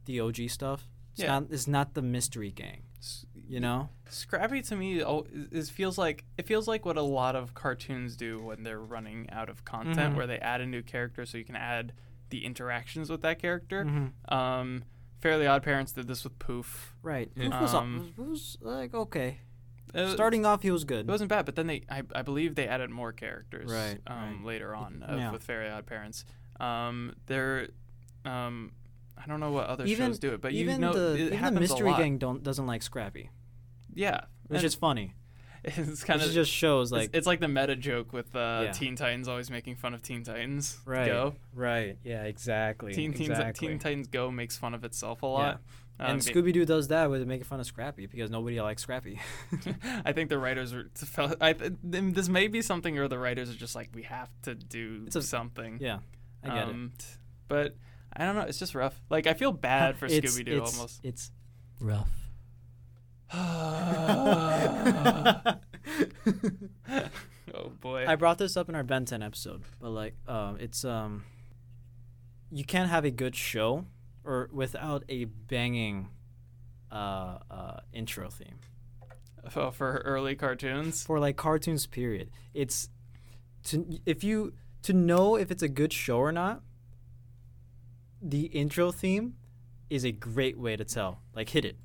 the 0.06 0.18
OG 0.18 0.48
stuff. 0.48 0.88
It's 1.12 1.22
Yeah. 1.22 1.28
not. 1.38 1.44
It's 1.50 1.68
not 1.68 1.94
the 1.94 2.02
mystery 2.02 2.50
gang. 2.50 2.82
You 3.48 3.60
know. 3.60 3.88
Scrappy 4.10 4.62
to 4.62 4.76
me 4.76 5.02
is, 5.52 5.70
feels 5.70 5.96
like 5.98 6.24
it 6.36 6.46
feels 6.46 6.68
like 6.68 6.84
what 6.84 6.96
a 6.96 7.02
lot 7.02 7.34
of 7.36 7.54
cartoons 7.54 8.16
do 8.16 8.38
when 8.42 8.62
they're 8.62 8.80
running 8.80 9.28
out 9.30 9.48
of 9.48 9.64
content, 9.64 10.14
Mhm. 10.14 10.16
where 10.16 10.26
they 10.26 10.38
add 10.38 10.60
a 10.60 10.66
new 10.66 10.82
character 10.82 11.24
so 11.26 11.38
you 11.38 11.44
can 11.44 11.56
add 11.56 11.92
the 12.30 12.44
interactions 12.44 13.08
with 13.10 13.22
that 13.22 13.38
character. 13.38 13.84
Mhm. 13.84 14.12
Um, 14.32 14.84
Fairly 15.20 15.46
Odd 15.46 15.62
Parents 15.62 15.92
did 15.92 16.06
this 16.06 16.24
with 16.24 16.38
Poof. 16.38 16.94
Right. 17.02 17.30
Yeah. 17.34 17.50
Poof 17.50 17.60
was, 17.60 17.74
Um, 17.74 18.12
was, 18.16 18.28
was 18.28 18.58
like 18.60 18.94
okay. 18.94 19.38
Starting 19.90 20.44
off, 20.44 20.60
he 20.62 20.70
was 20.70 20.84
good. 20.84 21.06
It 21.08 21.10
wasn't 21.10 21.30
bad, 21.30 21.46
but 21.46 21.56
then 21.56 21.66
they, 21.66 21.82
I, 21.90 22.02
I 22.14 22.20
believe 22.20 22.54
they 22.54 22.68
added 22.68 22.90
more 22.90 23.10
characters, 23.12 23.72
Right, 23.72 23.98
um, 24.06 24.16
right. 24.36 24.44
later 24.44 24.74
on 24.74 25.02
uh, 25.02 25.16
Yeah. 25.16 25.32
with 25.32 25.42
fairly 25.42 25.70
Odd 25.70 25.86
Parents. 25.86 26.26
Um, 26.60 27.14
they're, 27.26 27.68
um, 28.26 28.72
I 29.22 29.26
don't 29.28 29.40
know 29.40 29.50
what 29.52 29.66
other 29.66 29.84
even 29.84 30.10
shows 30.10 30.18
do 30.18 30.32
it, 30.34 30.40
but 30.40 30.52
even 30.52 30.76
you 30.76 30.80
know 30.80 30.92
the 30.92 31.14
it 31.14 31.32
even 31.34 31.54
the 31.54 31.60
mystery 31.60 31.92
gang 31.96 32.18
don't 32.18 32.42
doesn't 32.42 32.66
like 32.66 32.82
Scrappy, 32.82 33.30
Yeah, 33.94 34.20
which 34.46 34.58
and 34.58 34.64
is 34.66 34.74
funny. 34.74 35.14
it's 35.64 36.04
kind 36.04 36.20
Which 36.20 36.28
of 36.28 36.34
just 36.34 36.52
shows 36.52 36.92
like 36.92 37.00
like 37.00 37.10
it's, 37.14 37.26
like 37.26 37.40
the 37.40 37.48
meta 37.48 37.74
joke 37.74 38.12
with 38.12 38.34
uh, 38.36 38.62
Yeah. 38.66 38.72
Teen 38.72 38.94
Titans 38.94 39.26
always 39.26 39.50
making 39.50 39.74
fun 39.74 39.92
of 39.92 40.02
Teen 40.02 40.22
Titans 40.22 40.78
right, 40.84 41.06
Go. 41.08 41.34
right, 41.52 41.98
yeah, 42.04 42.22
exactly, 42.24 42.94
Teen, 42.94 43.12
Teens, 43.12 43.30
exactly. 43.30 43.66
Teen 43.68 43.78
Titans 43.80 44.06
Go 44.06 44.30
makes 44.30 44.56
fun 44.56 44.72
of 44.74 44.84
itself 44.84 45.22
a 45.22 45.26
lot. 45.26 45.60
Um, 46.00 46.10
and 46.12 46.20
Scooby 46.20 46.52
Doo 46.52 46.64
does 46.64 46.86
that 46.88 47.10
with 47.10 47.26
making 47.26 47.42
fun 47.44 47.58
of 47.58 47.66
Scrappy 47.66 48.06
because 48.06 48.30
nobody 48.30 48.60
likes 48.60 48.82
Scrappy. 48.82 49.18
I 50.04 50.12
think 50.12 50.30
the 50.30 50.38
writers 50.38 50.72
are. 50.72 50.88
I, 51.40 51.54
this 51.82 52.28
may 52.28 52.46
be 52.46 52.62
something 52.62 52.94
where 52.94 53.08
the 53.08 53.18
writers 53.18 53.50
are 53.50 53.54
just 53.56 53.74
like, 53.74 53.88
we 53.92 54.04
have 54.04 54.30
to 54.42 54.54
do 54.54 55.02
It's 55.08 55.16
a- 55.16 55.22
something. 55.22 55.78
yeah, 55.80 55.98
I 56.44 56.54
get 56.54 56.68
um, 56.68 56.92
t- 56.96 57.04
But 57.48 57.74
I 58.18 58.24
don't 58.24 58.34
know. 58.34 58.42
It's 58.42 58.58
just 58.58 58.74
rough. 58.74 59.00
Like 59.10 59.26
I 59.26 59.34
feel 59.34 59.52
bad 59.52 59.96
for 59.96 60.06
It's- 60.06 60.36
Scooby 60.36 60.44
Doo 60.44 60.52
it's- 60.56 60.74
almost. 60.74 61.00
It's 61.04 61.30
rough. 61.80 62.10
oh 63.32 65.54
boy. 67.80 68.06
I 68.06 68.16
brought 68.16 68.38
this 68.38 68.56
up 68.56 68.68
in 68.68 68.74
our 68.74 68.82
Ben 68.82 69.04
10 69.04 69.22
episode, 69.22 69.62
but 69.80 69.90
like, 69.90 70.14
um, 70.26 70.56
it's 70.60 70.84
um, 70.84 71.24
you 72.50 72.64
can't 72.64 72.90
have 72.90 73.04
a 73.04 73.10
good 73.10 73.36
show 73.36 73.84
or 74.24 74.48
without 74.52 75.04
a 75.08 75.24
banging, 75.26 76.08
uh, 76.90 77.38
uh, 77.50 77.80
intro 77.92 78.28
theme. 78.30 78.58
Oh, 79.56 79.70
for 79.70 80.02
early 80.04 80.34
cartoons. 80.34 81.04
for 81.04 81.18
like 81.18 81.36
cartoons 81.36 81.86
period 81.86 82.28
it's 82.52 82.90
to 83.64 83.98
if 84.04 84.22
you 84.22 84.52
to 84.82 84.92
know 84.92 85.36
if 85.36 85.50
it's 85.50 85.62
a 85.62 85.68
good 85.68 85.92
show 85.92 86.18
or 86.18 86.32
not 86.32 86.60
the 88.20 88.46
intro 88.46 88.90
theme 88.90 89.34
is 89.90 90.04
a 90.04 90.12
great 90.12 90.58
way 90.58 90.76
to 90.76 90.84
tell 90.84 91.20
like 91.34 91.48
hit 91.48 91.64
it 91.64 91.76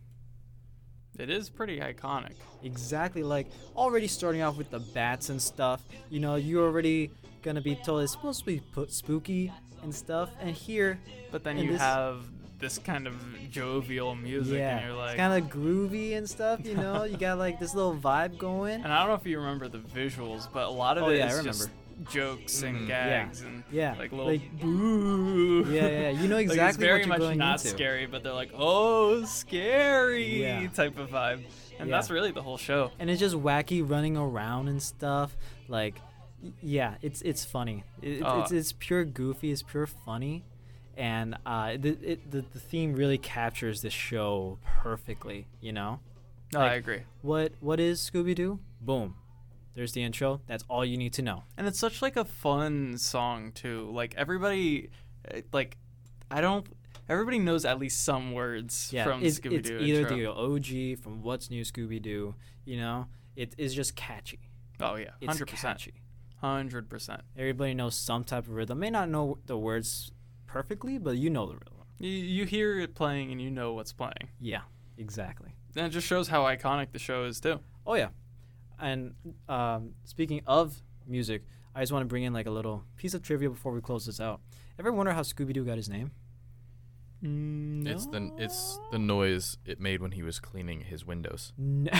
It 1.19 1.29
is 1.29 1.49
pretty 1.49 1.79
iconic. 1.79 2.33
exactly 2.63 3.23
like 3.23 3.47
already 3.75 4.07
starting 4.07 4.41
off 4.41 4.57
with 4.57 4.69
the 4.71 4.79
bats 4.79 5.29
and 5.29 5.41
stuff 5.41 5.83
you 6.09 6.19
know 6.19 6.35
you're 6.35 6.65
already 6.65 7.11
gonna 7.43 7.61
be 7.61 7.75
told 7.75 8.03
it's 8.03 8.11
supposed 8.13 8.39
to 8.39 8.45
be 8.45 8.59
put 8.73 8.91
spooky 8.91 9.51
and 9.83 9.93
stuff 9.93 10.29
and 10.41 10.51
here 10.55 10.99
But 11.31 11.43
then 11.43 11.57
you 11.57 11.71
this- 11.73 11.81
have 11.81 12.23
this 12.59 12.77
kind 12.77 13.07
of 13.07 13.15
jovial 13.51 14.15
music, 14.15 14.57
yeah 14.57 14.77
and 14.77 14.85
you're 14.87 14.95
like. 14.97 15.11
it's 15.11 15.17
kind 15.17 15.43
of 15.43 15.49
groovy 15.49 16.15
and 16.17 16.29
stuff 16.29 16.65
you 16.65 16.75
know 16.75 17.03
you 17.11 17.17
got 17.17 17.37
like 17.37 17.59
this 17.59 17.75
little 17.75 17.95
vibe 17.95 18.37
going 18.37 18.81
and 18.83 18.91
I 18.93 18.99
don't 18.99 19.09
know 19.09 19.15
if 19.15 19.25
you 19.27 19.37
remember 19.37 19.67
the 19.67 19.79
visuals, 19.79 20.47
but 20.53 20.67
a 20.67 20.69
lot 20.69 20.97
of 20.97 21.03
Oh, 21.03 21.09
it 21.09 21.15
is 21.15 21.19
yeah, 21.19 21.39
I 21.39 21.43
just 21.43 21.69
jokes 22.11 22.61
and 22.63 22.77
Mhm. 22.79 22.89
Yeah. 22.89 23.09
gags 23.09 23.41
and 23.41 23.63
yeah 23.71 23.95
like 23.97 24.11
little 24.11 24.27
like 24.27 24.59
boo. 24.59 25.65
yeah 25.69 25.87
yeah 25.87 26.09
you 26.09 26.27
know 26.27 26.35
Like, 26.43 26.45
exactly 26.45 26.67
it's 26.69 26.77
very 26.77 26.91
what 26.93 26.99
you're 26.99 27.07
much 27.09 27.19
going 27.19 27.37
not 27.37 27.57
into 27.59 27.67
scary, 27.69 28.05
but 28.05 28.23
they're 28.23 28.33
like, 28.33 28.51
oh, 28.55 29.23
scary 29.25 30.41
Yeah. 30.41 30.67
type 30.69 30.97
of 30.97 31.09
vibe, 31.09 31.43
and 31.79 31.89
Yeah. 31.89 31.95
that's 31.95 32.09
really 32.09 32.31
the 32.31 32.41
whole 32.41 32.57
show. 32.57 32.91
and 32.99 33.09
it's 33.09 33.19
just 33.19 33.35
wacky 33.35 33.87
running 33.87 34.17
around 34.17 34.67
and 34.67 34.81
stuff 34.81 35.35
like 35.67 35.99
yeah 36.61 36.95
it's 37.01 37.21
it's 37.21 37.45
funny 37.45 37.83
it, 38.01 38.21
Oh. 38.25 38.41
it's 38.41 38.51
it's 38.51 38.73
pure 38.73 39.05
goofy 39.05 39.49
it's 39.51 39.63
pure 39.63 39.87
funny 39.87 40.43
and 40.97 41.37
uh 41.45 41.77
the, 41.79 41.97
it, 42.01 42.29
the 42.29 42.41
the 42.51 42.59
theme 42.59 42.93
really 42.95 43.17
captures 43.17 43.81
the 43.81 43.89
show 43.89 44.59
perfectly 44.81 45.47
you 45.61 45.71
know 45.71 45.99
No, 46.51 46.59
Like- 46.59 46.71
I 46.71 46.75
agree. 46.75 47.01
what 47.21 47.53
what 47.61 47.79
is 47.79 47.99
scooby-doo 48.01 48.59
boom 48.81 49.15
there's 49.75 49.93
the 49.93 50.03
intro 50.03 50.41
that's 50.47 50.63
all 50.69 50.83
you 50.85 50.97
need 50.97 51.13
to 51.13 51.21
know 51.21 51.43
And 51.57 51.67
it's 51.67 51.79
such 51.79 52.01
like 52.01 52.15
a 52.15 52.25
fun 52.25 52.97
song 52.97 53.51
too. 53.53 53.89
Like 53.91 54.13
everybody, 54.17 54.89
uh, 55.33 55.41
like 55.51 55.77
I 56.29 56.41
don't. 56.41 56.65
Everybody 57.09 57.37
knows 57.39 57.65
at 57.65 57.79
least 57.79 58.03
some 58.05 58.31
words 58.31 58.89
yeah 58.93 59.03
from 59.03 59.23
it's, 59.23 59.39
Scooby 59.39 59.53
it's 59.59 59.69
Doo. 59.69 59.77
either 59.79 60.05
the 60.05 60.25
og 60.31 60.65
from 61.03 61.21
what's 61.21 61.49
new 61.49 61.63
scooby-doo 61.63 62.33
you 62.65 62.77
know 62.77 63.07
it 63.35 63.53
is 63.57 63.73
just 63.75 63.95
catchy 63.95 64.39
Oh 64.79 64.95
yeah, 64.95 65.09
hundred 65.25 65.47
percent, 65.49 65.77
catchy 65.79 65.93
hundred 66.39 66.89
percent. 66.89 67.21
everybody 67.37 67.73
knows 67.73 67.95
some 67.95 68.23
type 68.23 68.45
of 68.47 68.51
rhythm 68.51 68.79
may 68.79 68.89
not 68.89 69.09
know 69.09 69.37
the 69.47 69.57
words 69.57 70.11
perfectly 70.47 70.97
but 70.97 71.17
you 71.17 71.29
know 71.29 71.45
the 71.47 71.53
rhythm 71.55 71.73
You 71.99 72.09
you 72.09 72.45
hear 72.45 72.79
it 72.79 72.95
playing 72.95 73.31
and 73.33 73.41
you 73.41 73.51
know 73.51 73.73
what's 73.73 73.93
playing. 73.93 74.29
Yeah, 74.39 74.61
exactly. 74.97 75.55
And 75.75 75.85
it 75.87 75.89
just 75.89 76.07
shows 76.07 76.27
how 76.29 76.43
iconic 76.43 76.91
the 76.91 76.99
show 76.99 77.25
is 77.25 77.39
too. 77.39 77.59
Oh 77.85 77.95
yeah, 77.95 78.09
and 78.79 79.13
um, 79.49 79.91
speaking 80.03 80.41
of 80.47 80.81
music, 81.07 81.43
I 81.75 81.81
just 81.81 81.91
want 81.91 82.03
to 82.03 82.07
bring 82.07 82.23
in 82.23 82.33
like 82.33 82.45
a 82.47 82.51
little 82.51 82.83
piece 82.97 83.13
of 83.13 83.21
trivia 83.21 83.49
before 83.49 83.71
we 83.73 83.81
close 83.81 84.05
this 84.05 84.19
out. 84.19 84.41
Ever 84.79 84.91
wonder 84.91 85.11
how 85.13 85.21
Scooby 85.21 85.53
Doo 85.53 85.63
got 85.65 85.77
his 85.77 85.89
name? 85.89 86.11
Mm, 87.23 87.87
It's 87.87 88.05
the 88.07 88.31
it's 88.37 88.79
the 88.91 88.99
noise 88.99 89.57
it 89.65 89.79
made 89.79 90.01
when 90.01 90.11
he 90.11 90.23
was 90.23 90.39
cleaning 90.41 90.81
his 90.81 91.05
windows. 91.05 91.53
No. 91.57 91.91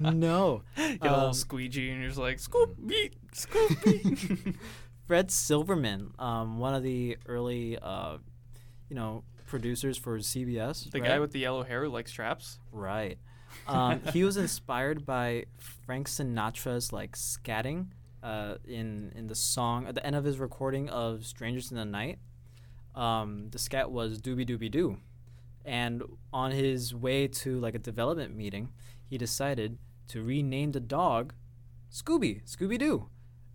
no. 0.00 0.62
Get 0.76 0.98
a 1.02 1.04
little 1.10 1.26
Um, 1.28 1.32
squeegee 1.34 1.90
and 1.90 2.00
you're 2.00 2.08
just 2.10 2.18
like 2.20 2.38
Scoopy, 2.38 3.12
Scoopy. 3.32 4.56
Fred 5.06 5.30
Silverman, 5.30 6.12
um, 6.18 6.58
one 6.58 6.74
of 6.74 6.82
the 6.82 7.16
early, 7.26 7.78
uh, 7.78 8.18
you 8.90 8.96
know, 8.96 9.24
producers 9.48 9.96
for 9.96 10.18
CBS. 10.18 10.90
the 10.90 11.00
right? 11.00 11.08
guy 11.08 11.18
with 11.18 11.32
the 11.32 11.40
yellow 11.40 11.62
hair 11.62 11.84
who 11.84 11.90
likes 11.90 12.12
traps. 12.12 12.58
Right. 12.70 13.18
Um, 13.66 14.00
he 14.12 14.24
was 14.24 14.36
inspired 14.36 15.04
by 15.04 15.46
Frank 15.58 16.08
Sinatra's 16.08 16.92
like 16.92 17.16
scatting 17.16 17.86
uh, 18.22 18.56
in 18.66 19.12
in 19.16 19.26
the 19.26 19.34
song 19.34 19.86
at 19.86 19.94
the 19.94 20.04
end 20.06 20.16
of 20.16 20.24
his 20.24 20.38
recording 20.38 20.88
of 20.88 21.24
"Strangers 21.24 21.70
in 21.70 21.76
the 21.76 21.84
Night." 21.84 22.18
Um, 22.94 23.48
the 23.50 23.58
scat 23.58 23.90
was 23.90 24.20
"Doobie 24.20 24.48
Doobie 24.48 24.70
Doo," 24.70 24.98
and 25.64 26.02
on 26.32 26.52
his 26.52 26.94
way 26.94 27.26
to 27.28 27.58
like 27.58 27.74
a 27.74 27.78
development 27.78 28.36
meeting, 28.36 28.68
he 29.08 29.18
decided 29.18 29.78
to 30.08 30.22
rename 30.22 30.72
the 30.72 30.80
dog 30.80 31.32
Scooby, 31.90 32.42
Scooby 32.44 32.78
Doo. 32.78 33.08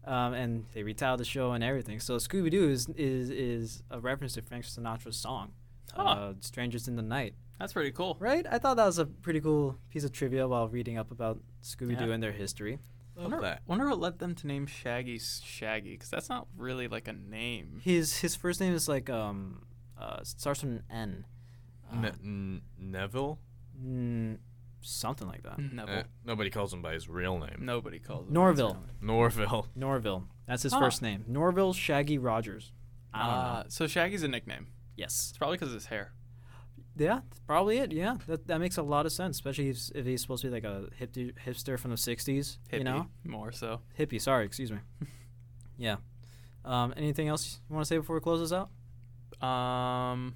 Um, 0.05 0.33
and 0.33 0.65
they 0.73 0.83
retitled 0.83 1.19
the 1.19 1.25
show 1.25 1.53
and 1.53 1.63
everything. 1.63 1.99
So 2.01 2.17
Scooby 2.17 2.51
Doo 2.51 2.69
is, 2.69 2.89
is 2.97 3.29
is 3.29 3.83
a 3.89 3.99
reference 3.99 4.33
to 4.33 4.41
Frank 4.41 4.65
Sinatra's 4.65 5.15
song, 5.15 5.53
Huh. 5.95 6.01
uh, 6.03 6.33
"Strangers 6.39 6.87
in 6.87 6.95
the 6.95 7.01
Night." 7.01 7.35
That's 7.59 7.73
pretty 7.73 7.91
cool. 7.91 8.17
Right? 8.19 8.45
I 8.49 8.57
thought 8.57 8.77
that 8.77 8.85
was 8.85 8.97
a 8.97 9.05
pretty 9.05 9.39
cool 9.39 9.77
piece 9.89 10.03
of 10.03 10.11
trivia 10.11 10.47
while 10.47 10.67
reading 10.67 10.97
up 10.97 11.11
about 11.11 11.39
Scooby 11.61 11.97
Doo 11.97 12.07
Yeah. 12.07 12.13
and 12.13 12.23
their 12.23 12.31
history. 12.31 12.79
Love 13.15 13.25
Wonder, 13.31 13.41
that. 13.41 13.61
wonder 13.67 13.87
what 13.87 13.99
led 13.99 14.17
them 14.19 14.33
to 14.35 14.47
name 14.47 14.65
Shaggy 14.65 15.19
Shaggy, 15.19 15.91
because 15.91 16.09
that's 16.09 16.29
not 16.29 16.47
really 16.57 16.87
like 16.87 17.07
a 17.07 17.13
name. 17.13 17.79
His 17.83 18.17
his 18.17 18.35
first 18.35 18.59
name 18.59 18.73
is 18.73 18.89
like 18.89 19.07
um 19.09 19.65
uh 19.99 20.23
starts 20.23 20.63
with 20.63 20.71
an 20.71 20.83
N. 20.89 21.25
Ne- 21.93 22.07
Um, 22.09 22.15
N- 22.23 22.61
Neville. 22.79 23.37
mm, 23.79 24.37
something 24.81 25.27
like 25.27 25.43
that. 25.43 25.59
Neville. 25.59 25.95
Eh, 25.99 26.03
nobody 26.25 26.49
calls 26.49 26.73
him 26.73 26.81
by 26.81 26.93
his 26.93 27.07
real 27.07 27.37
name. 27.37 27.57
Nobody 27.59 27.99
calls 27.99 28.27
him 28.27 28.33
Norville. 28.33 28.83
Norville. 28.99 29.67
Norville. 29.75 30.27
That's 30.47 30.63
his 30.63 30.73
Huh. 30.73 30.79
first 30.79 31.01
name. 31.03 31.23
Norville 31.27 31.73
Shaggy 31.73 32.17
Rogers. 32.17 32.71
I 33.13 33.19
don't 33.19 33.29
know. 33.29 33.35
Uh, 33.59 33.63
so 33.69 33.85
Shaggy's 33.85 34.23
a 34.23 34.27
nickname. 34.27 34.67
Yes. 34.95 35.27
It's 35.29 35.37
probably 35.37 35.55
because 35.57 35.69
of 35.69 35.75
his 35.75 35.85
hair. 35.87 36.11
Yeah, 36.95 37.21
that's 37.27 37.39
probably 37.47 37.79
it. 37.79 37.91
Yeah, 37.91 38.17
that 38.27 38.45
that 38.47 38.59
makes 38.59 38.77
a 38.77 38.83
lot 38.83 39.07
of 39.07 39.11
sense, 39.11 39.35
especially 39.37 39.69
if, 39.69 39.89
if 39.95 40.05
he's 40.05 40.21
supposed 40.21 40.41
to 40.43 40.47
be 40.49 40.53
like 40.53 40.63
a 40.63 40.85
hipster 41.01 41.33
hipster 41.45 41.79
from 41.79 41.89
the 41.91 41.97
'60s. 41.97 42.57
Hippie, 42.71 42.77
You 42.77 42.83
know, 42.83 43.07
more 43.23 43.51
so. 43.51 43.79
hippie. 43.97 44.21
Sorry, 44.21 44.45
excuse 44.45 44.71
me. 44.71 44.77
yeah. 45.77 45.95
Um, 46.63 46.93
anything 46.95 47.27
else 47.29 47.59
you 47.67 47.73
want 47.75 47.85
to 47.85 47.87
say 47.87 47.97
before 47.97 48.15
we 48.15 48.19
close 48.21 48.39
this 48.47 48.53
out? 48.53 48.69
Um, 49.45 50.35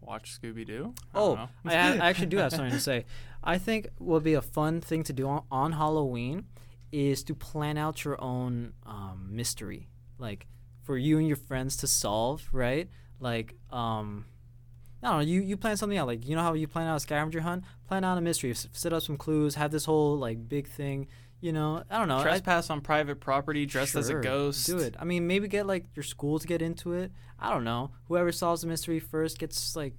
watch 0.00 0.40
Scooby 0.40 0.66
Doo. 0.66 0.94
Oh, 1.14 1.48
I, 1.64 1.74
ha- 1.74 1.98
I 2.00 2.08
actually 2.08 2.26
do 2.26 2.38
have 2.38 2.50
something 2.56 2.72
to 2.72 2.80
say. 2.80 3.04
I 3.44 3.58
think 3.58 3.88
would 3.98 4.22
be 4.24 4.34
a 4.34 4.42
fun 4.42 4.80
thing 4.80 5.02
to 5.04 5.12
do 5.12 5.28
on, 5.28 5.42
on 5.50 5.72
Halloween 5.72 6.46
is 6.92 7.22
to 7.24 7.34
plan 7.34 7.76
out 7.78 8.04
your 8.04 8.20
own 8.22 8.72
um, 8.84 9.28
mystery, 9.30 9.88
like 10.18 10.46
for 10.82 10.96
you 10.96 11.18
and 11.18 11.26
your 11.28 11.36
friends 11.36 11.76
to 11.78 11.86
solve, 11.86 12.48
right? 12.52 12.88
Like, 13.20 13.54
um, 13.70 14.24
I 15.02 15.08
don't 15.08 15.16
know, 15.18 15.24
you, 15.24 15.40
you 15.42 15.56
plan 15.56 15.76
something 15.76 15.96
out. 15.98 16.06
Like, 16.06 16.26
you 16.26 16.34
know 16.36 16.42
how 16.42 16.52
you 16.54 16.66
plan 16.66 16.86
out 16.86 16.96
a 16.96 17.00
scavenger 17.00 17.40
hunt? 17.40 17.64
Plan 17.86 18.04
out 18.04 18.18
a 18.18 18.20
mystery. 18.20 18.50
S- 18.50 18.66
Set 18.72 18.92
up 18.92 19.02
some 19.02 19.16
clues. 19.16 19.54
Have 19.54 19.70
this 19.70 19.84
whole 19.84 20.16
like 20.18 20.48
big 20.48 20.66
thing. 20.68 21.06
You 21.40 21.52
know, 21.52 21.82
I 21.90 21.98
don't 21.98 22.08
know. 22.08 22.18
I- 22.18 22.22
trespass 22.22 22.68
on 22.70 22.80
private 22.82 23.20
property, 23.20 23.64
dressed 23.66 23.94
as 23.96 24.08
a 24.10 24.14
ghost. 24.22 24.66
Do 24.66 24.78
it. 24.78 24.96
I 24.98 25.04
mean, 25.04 25.26
maybe 25.26 25.48
get 25.48 25.66
like 25.66 25.86
your 25.94 26.02
school 26.02 26.38
to 26.38 26.46
get 26.46 26.60
into 26.60 26.92
it. 26.92 27.12
I 27.38 27.50
don't 27.50 27.64
know. 27.64 27.92
Whoever 28.08 28.30
solves 28.32 28.60
the 28.62 28.66
mystery 28.68 28.98
first 29.00 29.38
gets 29.38 29.74
like 29.76 29.94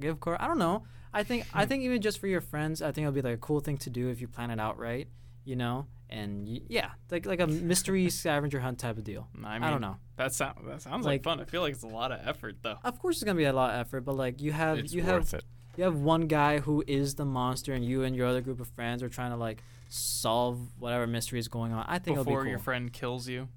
gift 0.00 0.20
card. 0.20 0.38
I 0.40 0.46
don't 0.48 0.58
know. 0.58 0.84
I 1.14 1.22
think 1.24 1.46
I 1.54 1.64
think 1.66 1.82
even 1.84 2.00
just 2.02 2.18
for 2.18 2.26
your 2.26 2.40
friends, 2.42 2.82
I 2.82 2.86
think 2.92 3.04
it'll 3.06 3.14
be 3.14 3.22
like 3.22 3.34
a 3.34 3.38
cool 3.38 3.60
thing 3.60 3.78
to 3.78 3.90
do 3.90 4.08
if 4.08 4.20
you 4.20 4.28
plan 4.28 4.50
it 4.50 4.60
out 4.60 4.78
right. 4.78 5.08
You 5.44 5.56
know, 5.56 5.86
and 6.12 6.46
y- 6.46 6.60
yeah, 6.68 6.90
like 7.10 7.26
like 7.26 7.40
a 7.40 7.46
mystery 7.46 8.08
scavenger 8.20 8.60
hunt 8.60 8.78
type 8.78 8.98
of 8.98 9.04
deal. 9.04 9.28
I, 9.44 9.54
mean, 9.54 9.62
I 9.64 9.70
don't 9.70 9.80
know. 9.80 9.96
That 10.16 10.32
sound 10.34 10.58
that 10.68 10.82
sounds 10.82 11.04
like, 11.06 11.14
Like- 11.14 11.24
fun. 11.24 11.40
I 11.40 11.44
feel 11.44 11.62
like 11.62 11.72
it's 11.74 11.82
a 11.82 11.88
lot 11.88 12.12
of 12.12 12.20
effort 12.26 12.56
though. 12.62 12.76
Of 12.84 12.98
course, 12.98 13.16
it's 13.16 13.24
gonna 13.24 13.36
be 13.36 13.44
a 13.44 13.52
lot 13.52 13.70
of 13.74 13.80
effort, 13.80 14.02
but 14.02 14.16
like 14.16 14.40
you 14.40 14.52
have 14.52 14.78
It's 14.78 14.92
you 14.92 15.02
worth 15.02 15.32
have 15.32 15.40
it. 15.40 15.44
you 15.76 15.84
have 15.84 15.96
one 15.96 16.26
guy 16.28 16.58
who 16.60 16.84
is 16.86 17.14
the 17.14 17.24
monster, 17.24 17.72
and 17.72 17.84
you 17.84 18.02
and 18.04 18.14
your 18.14 18.26
other 18.26 18.40
group 18.42 18.60
of 18.60 18.68
friends 18.68 19.02
are 19.02 19.08
trying 19.08 19.30
to 19.32 19.36
like 19.36 19.62
solve 19.88 20.58
whatever 20.78 21.06
mystery 21.06 21.38
is 21.38 21.48
going 21.48 21.72
on. 21.72 21.84
I 21.88 21.98
think 21.98 22.14
it'll 22.14 22.24
be 22.24 22.30
Before 22.30 22.42
cool. 22.42 22.50
your 22.50 22.58
friend 22.58 22.92
kills 22.92 23.28
you. 23.28 23.48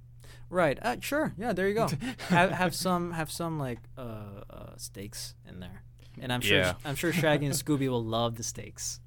Right. 0.50 0.78
Uh, 0.82 0.98
sure. 1.00 1.34
Yeah. 1.38 1.54
There 1.54 1.68
you 1.68 1.74
go. 1.76 1.88
have, 2.30 2.52
have 2.52 2.76
some 2.76 3.12
have 3.12 3.32
some 3.32 3.58
like 3.60 3.80
uh, 3.98 4.02
uh, 4.50 4.76
steaks 4.78 5.34
in 5.50 5.60
there, 5.60 5.84
and 6.22 6.32
I'm 6.32 6.41
sure 6.41 6.58
Yeah. 6.60 6.74
I'm 6.86 6.96
sure 6.96 7.12
Shaggy 7.12 7.46
and 7.48 7.56
Scooby 7.56 7.89
will 7.89 8.04
love 8.04 8.36
the 8.36 8.44
steaks. 8.44 9.00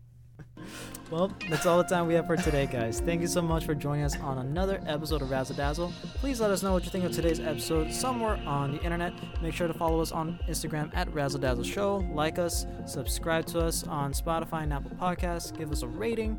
Well, 1.10 1.32
that's 1.48 1.64
all 1.64 1.78
the 1.78 1.84
time 1.84 2.06
we 2.06 2.14
have 2.14 2.26
for 2.26 2.36
today, 2.36 2.66
guys. 2.66 3.00
Thank 3.00 3.22
you 3.22 3.26
so 3.28 3.40
much 3.40 3.64
for 3.64 3.74
joining 3.74 4.04
us 4.04 4.18
on 4.20 4.38
another 4.38 4.82
episode 4.86 5.22
of 5.22 5.30
Razzle 5.30 5.56
Dazzle. 5.56 5.92
Please 6.16 6.38
let 6.38 6.50
us 6.50 6.62
know 6.62 6.72
what 6.72 6.84
you 6.84 6.90
think 6.90 7.04
of 7.04 7.12
today's 7.12 7.40
episode 7.40 7.92
somewhere 7.92 8.38
on 8.46 8.72
the 8.72 8.82
internet. 8.82 9.14
Make 9.42 9.54
sure 9.54 9.68
to 9.68 9.74
follow 9.74 10.00
us 10.00 10.12
on 10.12 10.38
Instagram 10.48 10.94
at 10.94 11.12
Razzle 11.14 11.40
Dazzle 11.40 11.64
Show. 11.64 12.04
Like 12.12 12.38
us, 12.38 12.66
subscribe 12.86 13.46
to 13.46 13.60
us 13.60 13.84
on 13.84 14.12
Spotify 14.12 14.64
and 14.64 14.72
Apple 14.72 14.90
Podcasts. 15.00 15.56
Give 15.56 15.72
us 15.72 15.82
a 15.82 15.86
rating, 15.86 16.38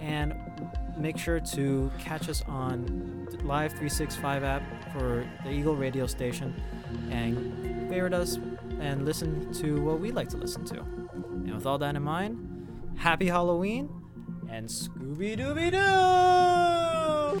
and 0.00 0.34
make 0.96 1.18
sure 1.18 1.40
to 1.40 1.90
catch 1.98 2.28
us 2.28 2.42
on 2.46 3.26
Live 3.42 3.70
365 3.72 4.44
app 4.44 4.62
for 4.92 5.28
the 5.44 5.50
Eagle 5.50 5.76
radio 5.76 6.06
station 6.06 6.54
and 7.10 7.88
favorite 7.88 8.14
us 8.14 8.38
and 8.80 9.04
listen 9.04 9.52
to 9.54 9.82
what 9.82 10.00
we 10.00 10.12
like 10.12 10.28
to 10.28 10.36
listen 10.36 10.64
to. 10.66 10.80
And 10.80 11.54
with 11.54 11.66
all 11.66 11.78
that 11.78 11.96
in 11.96 12.02
mind, 12.02 12.47
happy 12.98 13.26
Halloween 13.26 13.88
and 14.50 14.68
Scooby 14.68 15.36
Dooby 15.38 15.70
Doo! 15.70 17.40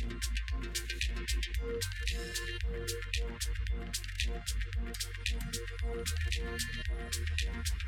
Thank 0.00 0.22
you. 7.82 7.87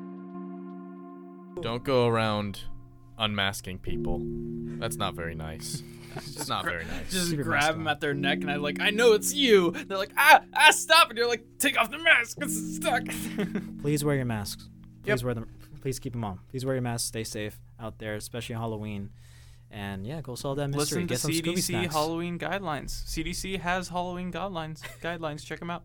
Don't 1.59 1.83
go 1.83 2.07
around 2.07 2.61
unmasking 3.17 3.79
people. 3.79 4.21
That's 4.79 4.95
not 4.95 5.13
very 5.15 5.35
nice. 5.35 5.83
It's 6.15 6.47
not 6.49 6.65
very 6.65 6.85
nice. 6.85 7.11
Just 7.11 7.29
Super 7.29 7.43
grab 7.43 7.75
them 7.75 7.87
at 7.87 8.01
their 8.01 8.13
neck, 8.13 8.39
and 8.41 8.49
I 8.51 8.55
like, 8.55 8.79
I 8.81 8.89
know 8.89 9.13
it's 9.13 9.33
you. 9.33 9.71
They're 9.71 9.97
like, 9.97 10.11
ah, 10.17 10.41
ah, 10.55 10.71
stop! 10.71 11.09
And 11.09 11.17
you're 11.17 11.27
like, 11.27 11.45
take 11.59 11.79
off 11.79 11.89
the 11.91 11.99
mask. 11.99 12.37
It's 12.41 12.75
stuck. 12.75 13.03
Please 13.81 14.03
wear 14.03 14.15
your 14.15 14.25
masks. 14.25 14.67
Please 15.03 15.09
Yep. 15.09 15.23
wear 15.23 15.33
them. 15.35 15.47
Please 15.81 15.99
keep 15.99 16.13
them 16.13 16.23
on. 16.23 16.39
Please 16.49 16.65
wear 16.65 16.75
your 16.75 16.81
masks. 16.81 17.07
Stay 17.07 17.23
safe 17.23 17.59
out 17.79 17.97
there, 17.99 18.15
especially 18.15 18.55
Halloween. 18.55 19.09
And 19.69 20.05
yeah, 20.05 20.19
go 20.21 20.35
solve 20.35 20.57
that 20.57 20.67
mystery. 20.67 21.05
Listen 21.05 21.31
to 21.31 21.35
Get 21.35 21.45
some 21.45 21.53
Scooby 21.71 21.85
CDC. 21.87 21.91
Halloween 21.91 22.37
guidelines. 22.37 22.89
CDC 23.05 23.59
has 23.61 23.87
Halloween 23.87 24.31
guidelines. 24.31 24.81
guidelines. 25.01 25.45
Check 25.45 25.59
them 25.59 25.69
out. 25.69 25.83